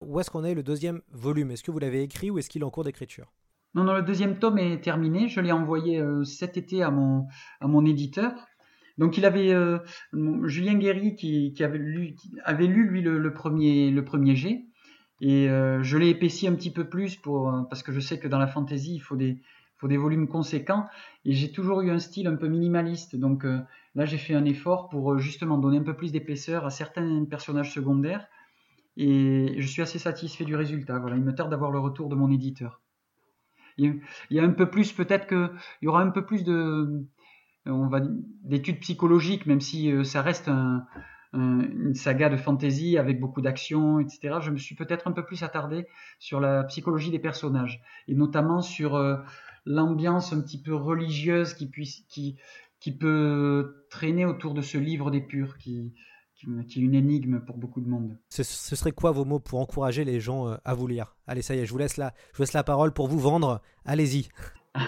Où 0.00 0.18
est-ce 0.20 0.30
qu'on 0.30 0.44
est 0.44 0.54
le 0.54 0.62
deuxième 0.62 1.00
volume? 1.10 1.50
Est-ce 1.50 1.62
que 1.62 1.70
vous 1.70 1.78
l'avez 1.78 2.02
écrit 2.02 2.30
ou 2.30 2.38
est-ce 2.38 2.48
qu'il 2.48 2.62
est 2.62 2.64
en 2.64 2.70
cours 2.70 2.84
d'écriture? 2.84 3.32
Non, 3.74 3.84
non, 3.84 3.94
le 3.94 4.02
deuxième 4.02 4.38
tome 4.38 4.58
est 4.58 4.80
terminé. 4.82 5.28
Je 5.28 5.40
l'ai 5.40 5.52
envoyé 5.52 6.00
euh, 6.00 6.24
cet 6.24 6.56
été 6.56 6.82
à 6.82 6.90
mon, 6.90 7.26
à 7.60 7.66
mon 7.66 7.84
éditeur. 7.84 8.32
Donc 8.96 9.18
il 9.18 9.26
avait 9.26 9.52
euh, 9.52 9.78
Julien 10.44 10.74
Guéry 10.74 11.16
qui, 11.16 11.52
qui, 11.52 11.62
avait 11.62 11.78
lu, 11.78 12.14
qui 12.14 12.30
avait 12.44 12.66
lu 12.66 12.88
lui 12.88 13.02
le, 13.02 13.32
premier 13.34 13.90
le 13.90 14.04
premier 14.04 14.34
G 14.36 14.64
et 15.20 15.48
je 15.48 15.96
l'ai 15.96 16.10
épaissi 16.10 16.46
un 16.46 16.54
petit 16.54 16.70
peu 16.70 16.88
plus 16.88 17.16
pour 17.16 17.50
parce 17.70 17.82
que 17.82 17.90
je 17.90 18.00
sais 18.00 18.18
que 18.18 18.28
dans 18.28 18.38
la 18.38 18.46
fantaisie 18.46 18.94
il 18.94 19.00
faut 19.00 19.16
des 19.16 19.40
faut 19.78 19.88
des 19.88 19.96
volumes 19.96 20.28
conséquents. 20.28 20.86
Et 21.24 21.32
j'ai 21.32 21.52
toujours 21.52 21.80
eu 21.82 21.90
un 21.90 21.98
style 21.98 22.26
un 22.26 22.36
peu 22.36 22.48
minimaliste. 22.48 23.16
Donc 23.16 23.44
euh, 23.44 23.60
là, 23.94 24.04
j'ai 24.04 24.18
fait 24.18 24.34
un 24.34 24.44
effort 24.44 24.88
pour 24.88 25.12
euh, 25.12 25.18
justement 25.18 25.58
donner 25.58 25.78
un 25.78 25.82
peu 25.82 25.94
plus 25.94 26.12
d'épaisseur 26.12 26.64
à 26.64 26.70
certains 26.70 27.24
personnages 27.24 27.72
secondaires. 27.72 28.26
Et 28.96 29.56
je 29.58 29.66
suis 29.66 29.82
assez 29.82 29.98
satisfait 29.98 30.44
du 30.44 30.56
résultat. 30.56 30.98
Voilà, 30.98 31.16
il 31.16 31.22
me 31.22 31.34
tarde 31.34 31.50
d'avoir 31.50 31.70
le 31.70 31.78
retour 31.78 32.08
de 32.08 32.14
mon 32.14 32.30
éditeur. 32.30 32.80
Il 33.78 34.00
y 34.30 34.40
a 34.40 34.42
un 34.42 34.52
peu 34.52 34.70
plus, 34.70 34.92
peut-être 34.92 35.26
qu'il 35.26 35.50
y 35.82 35.86
aura 35.86 36.00
un 36.00 36.08
peu 36.08 36.24
plus 36.24 36.44
de, 36.44 37.04
on 37.66 37.88
va 37.88 38.00
d'études 38.42 38.80
psychologiques, 38.80 39.44
même 39.44 39.60
si 39.60 39.92
euh, 39.92 40.02
ça 40.02 40.22
reste 40.22 40.48
une 41.34 41.94
saga 41.94 42.30
de 42.30 42.38
fantasy 42.38 42.96
avec 42.96 43.20
beaucoup 43.20 43.42
d'action, 43.42 44.00
etc. 44.00 44.38
Je 44.40 44.50
me 44.50 44.56
suis 44.56 44.74
peut-être 44.74 45.06
un 45.06 45.12
peu 45.12 45.22
plus 45.22 45.42
attardé 45.42 45.86
sur 46.18 46.40
la 46.40 46.64
psychologie 46.64 47.10
des 47.10 47.18
personnages 47.18 47.82
et 48.08 48.14
notamment 48.14 48.62
sur 48.62 48.96
l'ambiance 49.66 50.32
un 50.32 50.40
petit 50.40 50.60
peu 50.60 50.74
religieuse 50.74 51.54
qui, 51.54 51.66
puisse, 51.66 52.04
qui, 52.08 52.36
qui 52.80 52.96
peut 52.96 53.86
traîner 53.90 54.24
autour 54.24 54.54
de 54.54 54.62
ce 54.62 54.78
livre 54.78 55.10
des 55.10 55.20
purs 55.20 55.58
qui, 55.58 55.92
qui, 56.36 56.46
qui 56.68 56.80
est 56.80 56.82
une 56.82 56.94
énigme 56.94 57.40
pour 57.40 57.58
beaucoup 57.58 57.80
de 57.80 57.88
monde. 57.88 58.16
Ce, 58.28 58.42
ce 58.42 58.76
serait 58.76 58.92
quoi 58.92 59.10
vos 59.10 59.24
mots 59.24 59.40
pour 59.40 59.60
encourager 59.60 60.04
les 60.04 60.20
gens 60.20 60.48
euh, 60.48 60.56
à 60.64 60.74
vous 60.74 60.86
lire? 60.86 61.16
Allez, 61.26 61.42
ça 61.42 61.54
y 61.54 61.58
est, 61.58 61.66
je 61.66 61.72
vous 61.72 61.78
laisse 61.78 61.96
la, 61.96 62.14
je 62.32 62.38
vous 62.38 62.42
laisse 62.44 62.52
la 62.52 62.64
parole 62.64 62.92
pour 62.92 63.08
vous 63.08 63.18
vendre. 63.18 63.60
Allez-y. 63.84 64.28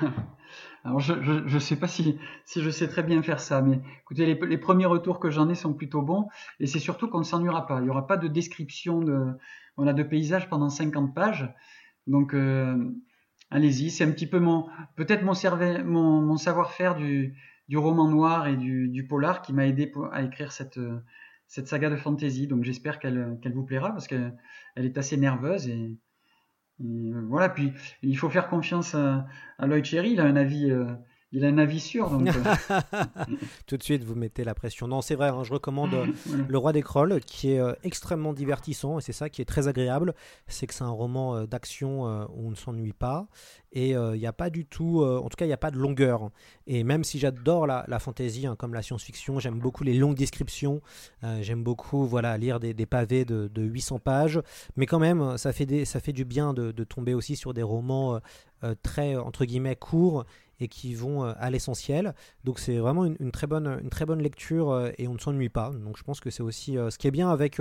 Alors 0.85 1.01
je 1.01 1.13
ne 1.13 1.59
sais 1.59 1.77
pas 1.77 1.89
si, 1.89 2.19
si 2.45 2.63
je 2.63 2.71
sais 2.71 2.89
très 2.89 3.03
bien 3.03 3.21
faire 3.23 3.41
ça, 3.41 3.61
mais 3.61 3.81
écoutez, 4.03 4.25
les, 4.25 4.39
les 4.47 4.59
premiers 4.59 4.87
retours 4.87 5.19
que 5.19 5.29
j'en 5.29 5.49
ai 5.49 5.55
sont 5.55 5.75
plutôt 5.75 6.03
bons, 6.03 6.29
et 6.61 6.67
c'est 6.67 6.79
surtout 6.79 7.09
qu'on 7.09 7.19
ne 7.19 7.25
s'ennuiera 7.25 7.67
pas. 7.67 7.81
Il 7.81 7.85
n'y 7.85 7.91
aura 7.91 8.07
pas 8.07 8.17
de 8.17 8.29
description 8.29 9.01
de, 9.01 9.33
voilà, 9.77 9.93
de 9.93 10.03
paysage 10.03 10.49
pendant 10.49 10.71
50 10.71 11.15
pages. 11.15 11.53
Donc 12.07 12.33
euh, 12.33 12.77
allez-y, 13.51 13.91
c'est 13.91 14.05
un 14.05 14.11
petit 14.11 14.27
peu 14.27 14.39
mon 14.39 14.69
peut-être 14.97 15.23
mon, 15.23 16.37
savoir-faire 16.37 16.97
du, 16.97 17.35
roman 17.75 18.09
noir 18.09 18.47
et 18.49 18.57
du, 18.57 19.07
polar 19.09 19.43
qui 19.43 19.53
m'a 19.53 19.67
aidé 19.67 19.93
à 20.13 20.23
écrire 20.23 20.53
cette, 20.53 20.81
cette 21.47 21.69
saga 21.69 21.91
de 21.91 21.97
fantasy. 21.97 22.47
Donc 22.47 22.65
j'espère 22.65 22.99
qu'elle 22.99 23.39
vous 23.55 23.65
plaira 23.65 23.91
parce 23.91 24.07
qu'elle 24.07 24.37
elle 24.77 24.85
est 24.85 24.99
assez 24.99 25.17
nerveuse 25.17 25.69
et, 25.69 25.97
et 26.81 27.13
voilà. 27.29 27.49
Puis 27.49 27.73
il 28.03 28.17
faut 28.17 28.31
faire 28.31 28.49
confiance 28.49 28.95
à, 28.95 29.27
à 29.59 29.67
Lloyd 29.67 29.85
Cherry. 29.85 30.13
Il 30.13 30.21
a 30.21 30.25
un 30.25 30.37
avis, 30.37 30.71
euh, 30.71 30.87
il 31.33 31.45
a 31.45 31.49
un 31.49 31.59
avis 31.59 31.81
sûr. 31.81 32.11
Donc, 32.11 32.27
euh. 32.29 32.81
Tout 33.67 33.77
de 33.77 33.83
suite, 33.83 34.03
vous 34.03 34.15
mettez 34.15 34.45
la 34.45 34.55
pression. 34.55 34.89
Non, 34.89 35.03
c'est 35.03 35.15
vrai, 35.15 35.29
hein, 35.29 35.43
je 35.45 35.53
recommande 35.53 35.93
euh, 35.93 36.07
Le 36.49 36.59
Roi 36.59 36.73
des 36.73 36.83
Crolls, 36.83 37.21
qui 37.21 37.53
est 37.53 37.61
euh, 37.61 37.75
extrêmement 37.83 38.33
divertissant, 38.33 38.99
et 38.99 39.03
c'est 39.03 39.13
ça 39.13 39.29
qui 39.29 39.43
est 39.43 39.45
très 39.45 39.69
agréable, 39.69 40.15
c'est 40.47 40.67
que 40.67 40.73
c'est 40.73 40.85
un 40.85 40.91
roman 40.91 41.45
d'action 41.45 42.05
où 42.05 42.47
on 42.47 42.51
ne 42.51 42.55
s'ennuie 42.55 42.93
pas, 42.93 43.27
et 43.73 43.91
il 43.91 44.19
n'y 44.19 44.27
a 44.27 44.33
pas 44.33 44.51
du 44.51 44.65
tout, 44.65 45.03
en 45.05 45.29
tout 45.29 45.37
cas, 45.37 45.45
il 45.45 45.49
n'y 45.49 45.55
a 45.55 45.59
pas 45.59 45.71
de 45.71 45.77
longueur. 45.77 46.31
Et 46.67 46.85
même 46.85 47.05
si 47.05 47.19
j'adore 47.19 47.67
la, 47.67 47.85
la 47.89 47.99
fantasy, 47.99 48.47
hein, 48.47 48.57
comme 48.57 48.75
la 48.75 48.83
science-fiction, 48.83 49.39
j'aime 49.39 49.59
beaucoup 49.59 49.85
les 49.85 49.95
longues 49.95 50.17
descriptions, 50.17 50.81
j'aime 51.41 51.63
beaucoup 51.63 52.07
voilà, 52.07 52.39
lire 52.39 52.61
des, 52.61 52.73
des 52.75 52.87
pavés 52.87 53.25
de, 53.25 53.49
de 53.49 53.63
800 53.63 53.99
pages, 53.99 54.41
mais 54.77 54.87
quand 54.87 54.99
même, 54.99 55.37
ça 55.37 55.53
fait, 55.53 55.67
des, 55.67 55.85
ça 55.85 56.01
fait 56.01 56.13
du 56.13 56.25
bien 56.25 56.55
de, 56.55 56.73
de 56.73 56.85
tomber 56.85 57.15
aussi 57.15 57.37
sur 57.37 57.53
des 57.53 57.63
romans 57.63 58.21
très, 58.83 59.17
entre 59.17 59.45
guillemets, 59.45 59.77
courts, 59.77 60.25
et 60.61 60.69
qui 60.69 60.95
vont 60.95 61.25
euh, 61.25 61.33
à 61.39 61.51
l'essentiel. 61.51 62.15
Donc 62.45 62.59
c'est 62.59 62.77
vraiment 62.79 63.05
une, 63.05 63.17
une 63.21 63.31
très 63.31 63.47
bonne, 63.47 63.79
une 63.83 63.91
très 63.91 64.07
bonne 64.07 64.21
lecture 64.23 64.71
euh, 64.71 64.91
et 64.99 65.07
on 65.09 65.15
ne 65.15 65.19
s'ennuie 65.19 65.49
pas. 65.49 65.71
Donc 65.71 65.97
je 65.97 66.03
pense 66.03 66.21
que 66.21 66.31
c'est 66.31 66.43
aussi 66.43 66.77
euh, 66.77 66.91
ce 66.91 66.99
qui 66.99 67.07
est 67.07 67.13
bien 67.13 67.31
avec, 67.31 67.61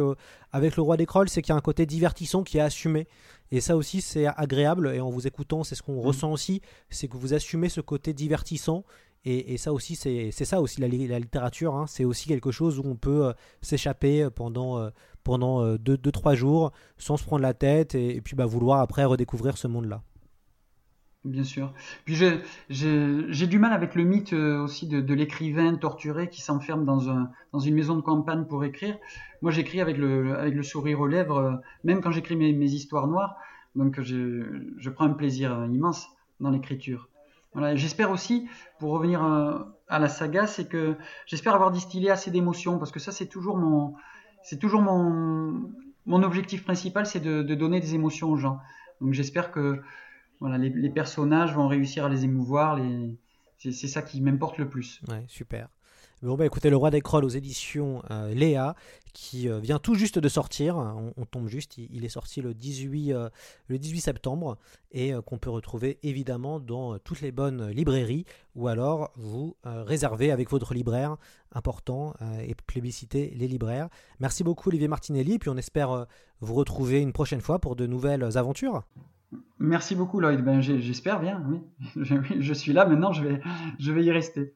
avec 0.52 0.76
le 0.76 0.82
roi 0.82 0.98
des 0.98 1.06
crolls, 1.06 1.30
c'est 1.30 1.42
qu'il 1.42 1.52
y 1.52 1.54
a 1.54 1.58
un 1.58 1.62
côté 1.62 1.86
divertissant 1.86 2.44
qui 2.44 2.58
est 2.58 2.62
assumé. 2.62 3.08
Et 3.52 3.62
ça 3.62 3.78
aussi 3.78 4.02
c'est 4.02 4.26
agréable 4.28 4.92
et 4.94 5.00
en 5.00 5.10
vous 5.10 5.26
écoutant 5.28 5.64
c'est 5.64 5.76
ce 5.76 5.84
qu'on 5.84 6.02
ressent 6.02 6.32
aussi, 6.32 6.62
c'est 6.90 7.08
que 7.08 7.18
vous 7.18 7.34
assumez 7.34 7.70
ce 7.70 7.82
côté 7.82 8.14
divertissant. 8.14 8.84
Et, 9.26 9.54
et 9.54 9.58
ça 9.58 9.74
aussi 9.74 9.96
c'est 9.96 10.32
ça 10.32 10.62
aussi 10.62 10.80
la, 10.80 10.88
li- 10.88 11.08
la 11.08 11.20
littérature, 11.20 11.76
hein. 11.76 11.86
c'est 11.88 12.06
aussi 12.06 12.28
quelque 12.28 12.52
chose 12.52 12.80
où 12.80 12.84
on 12.86 12.96
peut 12.96 13.26
euh, 13.28 13.34
s'échapper 13.62 14.30
pendant, 14.34 14.78
euh, 14.80 14.90
pendant 15.24 15.76
2-3 15.76 16.36
jours 16.36 16.72
sans 16.98 17.18
se 17.18 17.24
prendre 17.26 17.42
la 17.42 17.54
tête 17.54 17.94
et, 17.96 18.16
et 18.16 18.22
puis 18.22 18.36
bah, 18.36 18.46
vouloir 18.46 18.80
après 18.80 19.04
redécouvrir 19.06 19.58
ce 19.58 19.68
monde-là. 19.68 20.02
Bien 21.24 21.44
sûr. 21.44 21.74
Puis 22.06 22.16
j'ai 22.70 23.48
du 23.48 23.60
mal 23.60 23.74
avec 23.74 23.96
le 23.96 24.04
mythe 24.04 24.34
euh, 24.34 24.64
aussi 24.64 24.88
de, 24.88 25.14
l'écrivain 25.14 25.76
torturé 25.76 26.30
qui 26.30 26.42
s'enferme 26.42 26.86
dans 26.86 27.10
un 27.10 27.32
dans 27.54 27.60
une 27.60 27.76
maison 27.76 27.96
de 27.96 28.02
campagne 28.02 28.46
pour 28.46 28.64
écrire. 28.64 28.98
Moi, 29.42 29.52
j'écris 29.52 29.82
avec 29.82 29.98
le 29.98 30.64
sourire 30.64 31.02
aux 31.02 31.08
lèvres, 31.08 31.38
euh, 31.38 31.56
même 31.84 32.02
quand 32.02 32.12
j'écris 32.12 32.36
mes, 32.36 32.52
histoires 32.52 33.08
noires. 33.08 33.36
Donc 33.76 34.00
je, 34.00 34.90
prends 34.90 35.06
un 35.06 35.14
plaisir 35.14 35.54
euh, 35.54 35.68
immense 35.68 36.08
dans 36.40 36.50
l'écriture. 36.50 37.10
J'espère 37.74 38.12
aussi, 38.12 38.48
pour 38.78 38.92
revenir 38.92 39.24
à 39.24 40.00
la 40.00 40.10
saga, 40.10 40.46
c'est 40.46 40.70
que 40.70 40.96
j'espère 41.26 41.56
avoir 41.56 41.72
distillé 41.72 42.12
assez 42.12 42.30
d'émotions 42.30 42.78
parce 42.78 42.92
que 42.92 43.00
ça, 43.00 43.12
c'est 43.12 43.26
toujours 43.26 43.58
mon 43.58 43.96
objectif 46.06 46.64
principal, 46.64 47.08
c'est 47.08 47.20
de 47.20 47.56
donner 47.56 47.80
des 47.80 47.96
émotions 47.96 48.30
aux 48.30 48.38
gens. 48.38 48.60
Donc 49.02 49.14
j'espère 49.14 49.52
que 49.52 49.82
voilà, 50.40 50.58
les, 50.58 50.90
personnages 50.90 51.54
vont 51.54 51.68
réussir 51.68 52.06
à 52.06 52.10
les 52.10 52.24
émouvoir. 52.24 52.80
C'est 53.58 53.72
ça 53.72 54.02
qui 54.02 54.22
m'importe 54.22 54.58
le 54.58 54.70
plus. 54.70 55.02
Ouais, 55.08 55.24
super. 55.28 55.70
Bon, 56.24 56.36
bah 56.36 56.48
écoutez, 56.48 56.72
Le 56.72 56.78
Roi 56.78 56.90
des 56.90 57.02
Crolls 57.02 57.26
aux 57.26 57.30
éditions 57.30 58.02
euh, 58.10 58.34
Léa, 58.34 58.76
qui 59.14 59.48
euh, 59.48 59.60
vient 59.60 59.78
tout 59.78 59.94
juste 59.94 60.18
de 60.18 60.28
sortir. 60.28 60.76
On, 60.78 61.14
on 61.16 61.26
tombe 61.26 61.48
juste, 61.48 61.78
il, 61.78 62.04
est 62.06 62.10
sorti 62.10 62.42
le 62.42 62.56
18, 62.56 63.14
euh, 63.14 63.30
le 63.68 63.78
18 63.78 64.02
septembre 64.02 64.58
et 64.92 65.14
qu'on 65.28 65.38
peut 65.38 65.52
retrouver 65.52 66.00
évidemment 66.02 66.60
dans 66.60 66.98
toutes 66.98 67.22
les 67.22 67.32
bonnes 67.32 67.70
librairies 67.70 68.26
ou 68.56 68.68
alors 68.68 69.12
vous 69.16 69.58
réservez 69.64 70.32
avec 70.32 70.50
votre 70.50 70.74
libraire 70.74 71.18
important 71.52 72.14
et 72.42 72.56
plébiscitez 72.56 73.34
les 73.36 73.50
libraires. 73.50 73.90
Merci 74.20 74.46
beaucoup, 74.46 74.70
Olivier 74.70 74.88
Martinelli, 74.88 75.34
et 75.34 75.40
puis 75.40 75.50
on 75.50 75.58
espère 75.58 76.08
vous 76.40 76.54
retrouver 76.54 77.02
une 77.02 77.12
prochaine 77.12 77.42
fois 77.42 77.60
pour 77.60 77.76
de 77.76 77.86
nouvelles 77.86 78.38
aventures. 78.38 78.84
Merci 79.60 79.96
beaucoup, 79.96 80.20
Lloyd. 80.20 80.42
Ben, 80.44 80.62
j'espère 80.62 81.20
bien, 81.20 81.44
oui. 81.50 81.62
Je, 82.40 82.54
suis 82.54 82.74
là 82.74 82.86
maintenant, 82.86 83.12
je 83.12 83.24
vais, 83.24 83.42
je 83.80 83.92
vais 83.92 84.04
y 84.04 84.12
rester. 84.12 84.56